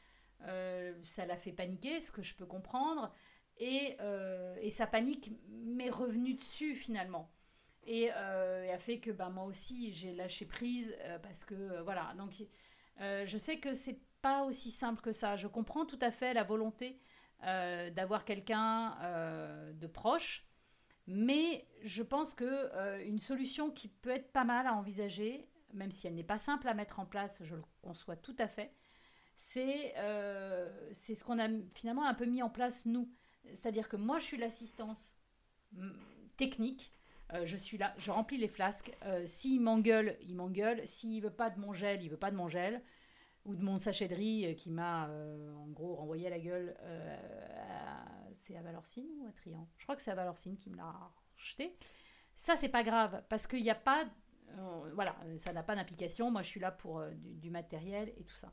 [1.02, 3.12] ça l'a fait paniquer ce que je peux comprendre.
[3.58, 7.32] Et, euh, et sa panique m'est revenue dessus finalement.
[7.84, 12.14] Et, a fait que bah, moi aussi j'ai lâché prise parce que voilà.
[12.18, 12.32] Donc
[13.00, 14.00] je sais que c'est
[14.44, 15.36] aussi simple que ça.
[15.36, 17.00] Je comprends tout à fait la volonté
[17.44, 20.46] euh, d'avoir quelqu'un euh, de proche,
[21.06, 25.90] mais je pense que euh, une solution qui peut être pas mal à envisager, même
[25.90, 28.72] si elle n'est pas simple à mettre en place, je le conçois tout à fait,
[29.36, 29.94] c'est
[30.92, 33.10] c'est ce qu'on a finalement un peu mis en place nous.
[33.44, 35.16] C'est-à-dire que moi, je suis l'assistance
[36.36, 36.92] technique.
[37.44, 38.92] je suis là, je remplis les flasques.
[39.24, 40.86] S'il m'engueule, il m'engueule.
[40.86, 42.82] S'il veut pas de mon gel, il veut pas de mon gel
[43.46, 46.40] ou de mon sachet de riz euh, qui m'a euh, en gros renvoyé à la
[46.40, 46.76] gueule.
[46.80, 47.16] Euh,
[48.34, 49.68] c'est à Valorcine ou à Trian?
[49.78, 50.92] Je crois que c'est à Valorcine qui me l'a
[51.38, 51.76] acheté.
[52.34, 54.04] Ça, c'est pas grave parce qu'il n'y a pas.
[54.94, 56.30] voilà, ça n'a pas d'implication.
[56.30, 58.52] Moi, je suis là pour du, matériel et tout ça.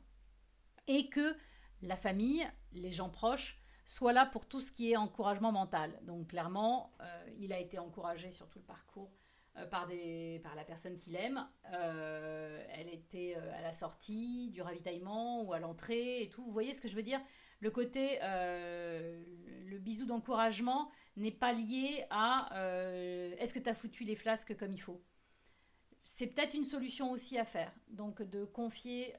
[0.86, 1.36] Et que
[1.82, 5.98] la famille, les gens proches, soient là pour tout ce qui est encouragement mental.
[6.02, 6.92] Donc, clairement,
[7.38, 9.10] il a été encouragé sur tout le parcours
[9.56, 11.46] euh, par, des, par la personne qu'il aime.
[11.72, 16.42] Euh, elle était euh, à la sortie du ravitaillement ou à l'entrée et tout.
[16.42, 17.20] Vous voyez ce que je veux dire?
[17.60, 22.50] Le côté, le bisou d'encouragement n'est pas lié à
[23.38, 25.02] est-ce que tu as foutu les flasques comme il faut?
[26.02, 27.72] C'est peut-être une solution aussi à faire.
[27.88, 29.14] Donc de confier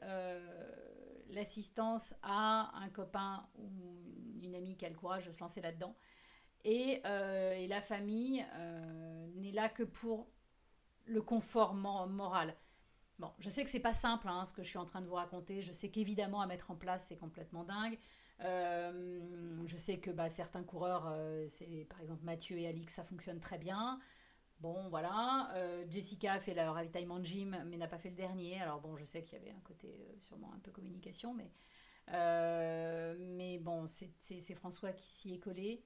[1.35, 3.69] l'assistance à un copain ou
[4.41, 5.95] une amie qui a le courage de se lancer là-dedans
[6.65, 10.27] euh, et, la famille euh, n'est là que pour
[11.05, 12.55] le confort moral.
[13.19, 15.07] Bon, je sais que c'est pas simple hein, ce que je suis en train de
[15.07, 15.61] vous raconter.
[15.61, 17.97] Je sais qu'évidemment à mettre en place c'est complètement dingue.
[18.41, 19.21] Euh,
[19.65, 21.15] je sais que bah, certains coureurs,
[21.47, 23.99] c'est par exemple Mathieu et Alix, ça fonctionne très bien.
[24.59, 25.53] Bon, voilà.
[25.89, 28.61] Jessica a fait le ravitaillement de gym, mais n'a pas fait le dernier.
[28.61, 31.51] Alors bon, je sais qu'il y avait un côté sûrement un peu communication, mais
[32.11, 35.83] mais bon, c'est François qui s'y est collé.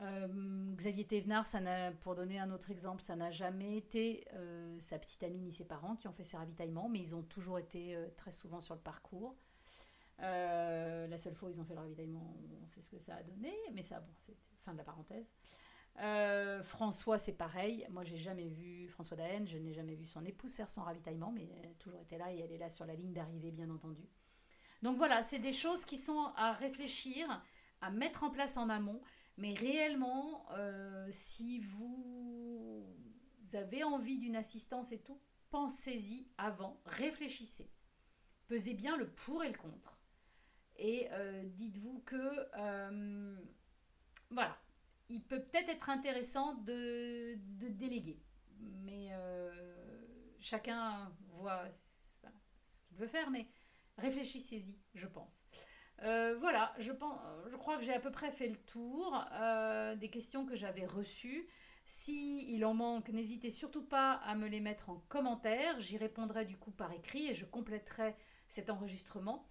[0.00, 1.60] Euh, Xavier Thévenard, ça
[2.00, 5.64] pour donner un autre exemple, ça n'a jamais été euh, sa petite amie ni ses
[5.64, 8.74] parents qui ont fait ses ravitaillements, mais ils ont toujours été euh, très souvent sur
[8.74, 9.36] le parcours.
[10.18, 13.52] la seule fois ils ont fait le ravitaillement, on sait ce que ça a donné,
[13.74, 15.30] mais ça, bon, c'est fin de la parenthèse.
[16.64, 17.86] François, c'est pareil.
[17.90, 21.32] Moi, j'ai jamais vu François Daen, je n'ai jamais vu son épouse faire son ravitaillement,
[21.32, 23.70] mais elle a toujours été là et elle est là sur la ligne d'arrivée, bien
[23.70, 24.08] entendu.
[24.82, 27.42] Donc voilà, c'est des choses qui sont à réfléchir,
[27.80, 29.00] à mettre en place en amont.
[29.38, 32.84] Mais réellement, euh, si vous
[33.54, 35.20] avez envie d'une assistance et tout,
[35.50, 37.70] pensez-y avant, réfléchissez.
[38.48, 40.00] Pesez bien le pour et le contre.
[40.76, 43.36] Et euh, dites-vous que, euh,
[44.30, 44.58] voilà,
[45.12, 47.36] il peut peut-être être intéressant de,
[47.70, 48.20] déléguer.
[48.60, 49.10] Mais
[50.40, 52.16] chacun voit ce
[52.88, 53.48] qu'il veut faire, mais
[53.98, 55.44] réfléchissez-y, je pense.
[55.98, 57.18] voilà, je, pense,
[57.50, 59.24] je crois que j'ai à peu près fait le tour
[59.98, 61.48] des questions que j'avais reçues.
[61.84, 65.80] Si il en manque, n'hésitez surtout pas à me les mettre en commentaire.
[65.80, 68.14] J'y répondrai du coup par écrit et je compléterai
[68.48, 69.48] cet enregistrement.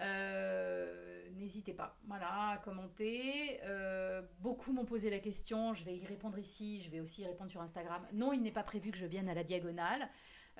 [0.00, 3.60] Euh, n'hésitez pas, voilà, à commenter.
[3.64, 7.26] Euh, beaucoup m'ont posé la question, je vais y répondre ici, je vais aussi y
[7.26, 8.06] répondre sur Instagram.
[8.12, 10.08] Non, il n'est pas prévu que je vienne à la diagonale.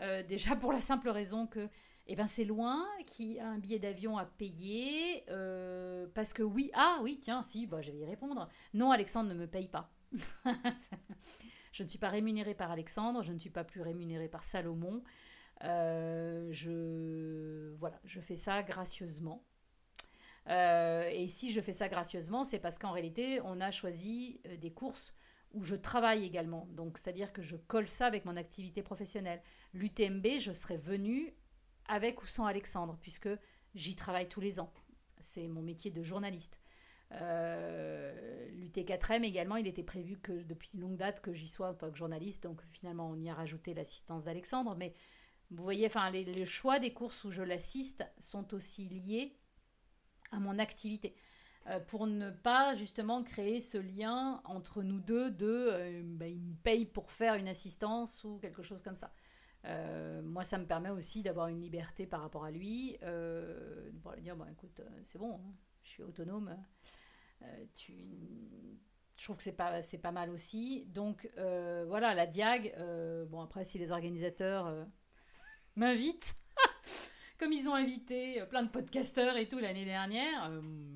[0.01, 1.69] Euh, déjà pour la simple raison que
[2.09, 5.25] eh ben, c'est loin, qu'il y a un billet d'avion à payer.
[6.15, 8.49] parce que oui, ah oui, tiens, si, bah, je vais y répondre.
[8.75, 9.91] Non, Alexandre ne me paye pas.
[11.73, 15.03] je ne suis pas rémunérée par Alexandre, je ne suis pas plus rémunérée par Salomon.
[15.65, 19.45] Euh, je, voilà, je fais ça gracieusement.
[20.49, 24.57] Euh, et si je fais ça gracieusement, c'est parce qu'en réalité, on a choisi euh,
[24.57, 25.15] des courses
[25.53, 26.69] où je travaille également.
[26.73, 29.43] Donc, c'est-à-dire que je colle ça avec mon activité professionnelle.
[29.73, 31.35] L'UTMB, je serais venue
[31.89, 33.29] avec ou sans Alexandre, puisque
[33.75, 34.73] j'y travaille tous les ans.
[35.19, 36.59] C'est mon métier de journaliste.
[37.13, 41.91] Euh, L'UT4M également, il était prévu que depuis longue date que j'y sois en tant
[41.91, 44.75] que journaliste, donc finalement on y a rajouté l'assistance d'Alexandre.
[44.77, 44.93] Mais
[45.51, 49.37] vous voyez, enfin les, choix des courses où je l'assiste sont aussi liés
[50.33, 51.15] à mon activité.
[51.69, 56.41] Euh, pour ne pas justement créer ce lien entre nous deux de euh, bah, il
[56.41, 59.13] me paye pour faire une assistance ou quelque chose comme ça.
[60.23, 62.97] moi, ça me permet aussi d'avoir une liberté par rapport à lui,
[64.03, 65.55] pour lui dire, écoute, c'est bon, hein
[65.87, 66.57] je suis autonome.
[67.43, 67.95] Euh, tu,
[69.17, 70.85] je trouve que c'est pas, c'est pas mal aussi.
[70.89, 74.87] Donc euh, voilà, la Diag, euh, bon après si les organisateurs
[75.77, 76.35] m'invitent,
[77.39, 80.51] comme ils ont invité plein de podcasteurs et tout l'année dernière,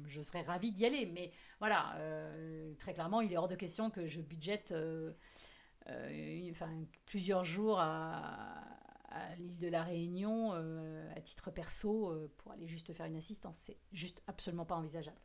[0.07, 1.07] je serais ravie d'y aller.
[1.07, 1.97] Mais voilà,
[2.79, 4.75] très clairement, il est hors de question que je budgète
[7.07, 12.93] plusieurs jours à, l'île de la Réunion euh, à titre perso euh, pour aller juste
[12.93, 13.57] faire une assistance.
[13.57, 15.19] C'est juste absolument pas envisageable.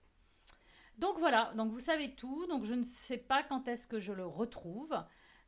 [0.98, 2.48] Donc voilà, donc vous savez tout.
[2.48, 4.96] Donc je ne sais pas quand est-ce que je le retrouve.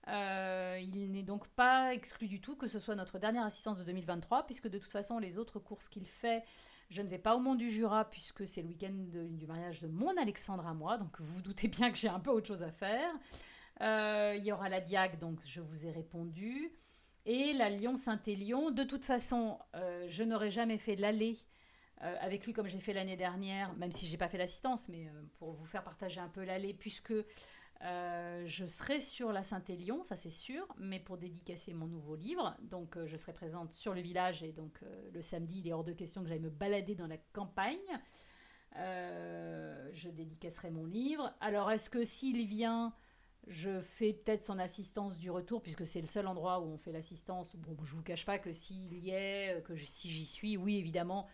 [0.08, 3.84] Euh, il n'est donc pas exclu du tout que ce soit notre dernière assistance de
[3.84, 6.44] 2023, puisque de toute façon, les autres courses qu'il fait,
[6.90, 9.88] je ne vais pas au Mont du Jura, puisque c'est le week-end du mariage de
[9.88, 10.98] mon Alexandre à moi.
[10.98, 13.12] Donc vous, vous doutez bien que j'ai un peu autre chose à faire.
[13.82, 16.72] il y aura la Diag, donc je vous ai répondu
[17.28, 18.72] et la Lyon-Saint-Élion.
[18.72, 21.38] De toute façon, euh, je n'aurais jamais fait l'aller
[22.02, 25.08] euh, avec lui comme j'ai fait l'année dernière, même si j'ai pas fait l'assistance, mais
[25.08, 27.14] euh, pour vous faire partager un peu l'aller, puisque
[27.82, 32.56] je serai sur la Saint-Élion, ça c'est sûr, mais pour dédicacer mon nouveau livre.
[32.62, 34.80] Donc je serai présente sur le village et donc
[35.14, 37.78] le samedi, il est hors de question que j'aille me balader dans la campagne.
[38.76, 41.34] je dédicacerai mon livre.
[41.40, 42.94] Alors est-ce que s'il vient
[43.48, 46.92] je fais peut-être son assistance du retour, puisque c'est le seul endroit où on fait
[46.92, 47.56] l'assistance?
[47.56, 51.28] Bon, je vous cache pas que s'il y est, que si j'y suis, oui, évidemment,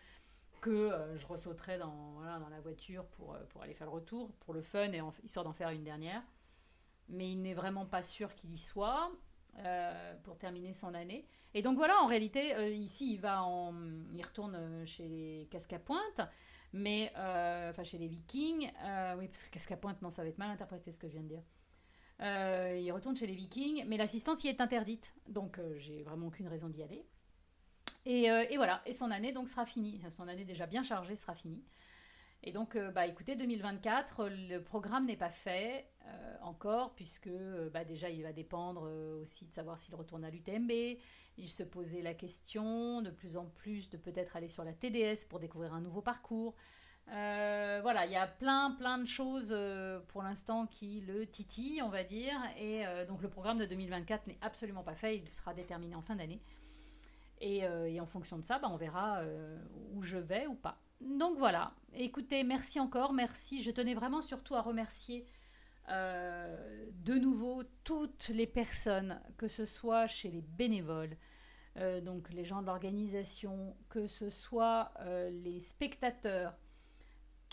[0.60, 4.62] que euh, je ressauterai dans, la voiture euh, pour aller faire le retour, pour le
[4.62, 6.22] fun, et histoire d'en faire une dernière.
[7.08, 9.12] Mais il n'est vraiment pas sûr qu'il y soit
[9.58, 11.26] euh, pour terminer son année.
[11.54, 13.46] Et donc voilà, en réalité, ici, il va
[14.12, 15.48] il retourne chez les
[15.84, 16.20] pointe,
[16.72, 18.72] mais enfin chez les Vikings.
[19.18, 21.12] oui, parce que casque à pointe, non, ça va être mal interprété ce que je
[21.12, 21.42] viens de dire.
[22.20, 26.28] Euh, il retourne chez les Vikings, mais l'assistance y est interdite, donc euh, j'ai vraiment
[26.28, 27.04] aucune raison d'y aller.
[28.06, 30.00] Et, euh, et, voilà, et son année donc sera finie.
[30.10, 31.64] Son année déjà bien chargée sera finie.
[32.46, 35.88] Et donc, bah écoutez, 2024, le programme n'est pas fait
[36.42, 37.30] encore, puisque
[37.72, 38.88] bah, déjà il va dépendre
[39.22, 40.70] aussi de savoir s'il retourne à l'UTMB.
[41.36, 45.26] Il se posait la question de plus en plus de peut-être aller sur la TDS
[45.28, 46.54] pour découvrir un nouveau parcours.
[47.12, 51.82] Euh, voilà, il y a plein, plein de choses euh, pour l'instant qui le titillent,
[51.82, 52.38] on va dire.
[52.58, 56.02] Et euh, donc le programme de 2024 n'est absolument pas fait, il sera déterminé en
[56.02, 56.40] fin d'année.
[57.40, 57.68] Et,
[58.00, 59.22] en fonction de ça, bah, on verra
[59.92, 60.78] où je vais ou pas.
[61.02, 63.62] Donc voilà, écoutez, merci encore, merci.
[63.62, 65.26] Je tenais vraiment surtout à remercier
[65.88, 71.16] de nouveau toutes les personnes, que ce soit chez les bénévoles,
[72.02, 74.92] donc les gens de l'organisation, que ce soit
[75.44, 76.54] les spectateurs,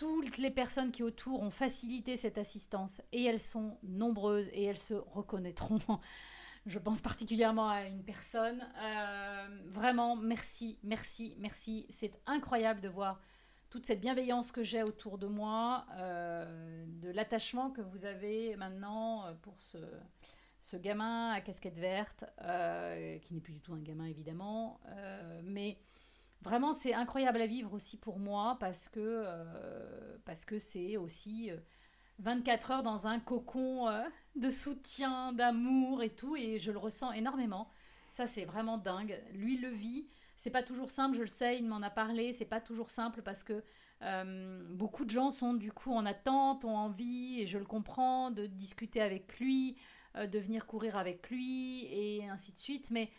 [0.01, 4.79] toutes les personnes qui autour ont facilité cette assistance et elles sont nombreuses et elles
[4.79, 5.79] se reconnaîtront.
[6.65, 8.67] Je pense particulièrement à une personne.
[8.83, 11.85] Euh, vraiment, merci, merci, merci.
[11.89, 13.19] C'est incroyable de voir
[13.71, 19.25] toute cette bienveillance que j'ai autour de moi, euh, de l'attachement que vous avez maintenant
[19.25, 19.79] euh, pour ce,
[20.59, 22.23] ce gamin à casquette verte,
[23.23, 24.79] qui n'est plus du tout un gamin évidemment,
[25.43, 25.79] mais
[26.41, 31.51] Vraiment, c'est incroyable à vivre aussi pour moi parce que euh, parce que c'est aussi
[32.17, 34.01] 24 euh, heures dans un cocon euh,
[34.35, 37.69] de soutien, d'amour et tout, et je le ressens énormément.
[38.09, 39.21] Ça, c'est vraiment dingue.
[39.33, 40.07] Lui le vit.
[40.41, 42.33] C'est pas toujours simple, je le sais, il m'en a parlé.
[42.33, 43.63] C'est pas toujours simple parce que
[44.03, 48.31] Euh, beaucoup de gens sont du coup en attente, ont envie, et je le comprends,
[48.31, 49.77] de discuter avec lui,
[50.15, 52.89] euh, de venir courir avec lui, et ainsi de suite.
[52.89, 53.11] Mais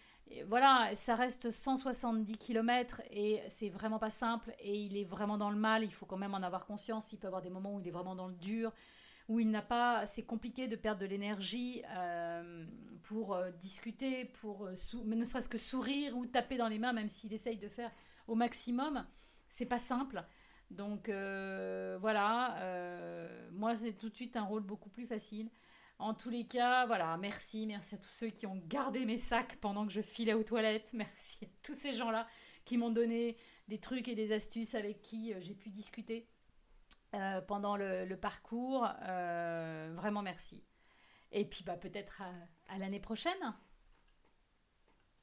[0.49, 5.51] voilà, ça reste 170 km et c'est vraiment pas simple et il est vraiment dans
[5.51, 7.81] le mal, il faut quand même en avoir conscience, il peut avoir des moments où
[7.81, 8.73] il est vraiment dans le dur,
[9.29, 12.67] où il n'a pas, c'est compliqué de perdre de l'énergie euh,
[13.03, 17.09] pour euh, discuter, pour euh, ne serait-ce que sourire ou taper dans les mains, même
[17.09, 17.91] s'il essaye de faire
[18.27, 19.07] au maximum,
[19.49, 20.25] c'est pas simple.
[20.71, 21.11] Donc
[22.01, 22.57] voilà,
[23.53, 25.51] moi c'est tout de suite un rôle beaucoup plus facile.
[25.99, 29.57] En tous les cas, voilà, merci, merci à tous ceux qui ont gardé mes sacs
[29.61, 30.93] pendant que je filais aux toilettes.
[30.95, 32.27] Merci à tous ces gens-là
[32.65, 33.37] qui m'ont donné
[33.69, 36.32] des trucs et des astuces avec qui j'ai pu discuter.
[37.15, 38.89] Euh, pendant le, parcours.
[39.03, 40.65] Euh, vraiment merci.
[41.31, 42.23] Et puis bah, peut-être
[42.69, 43.55] à l'année prochaine.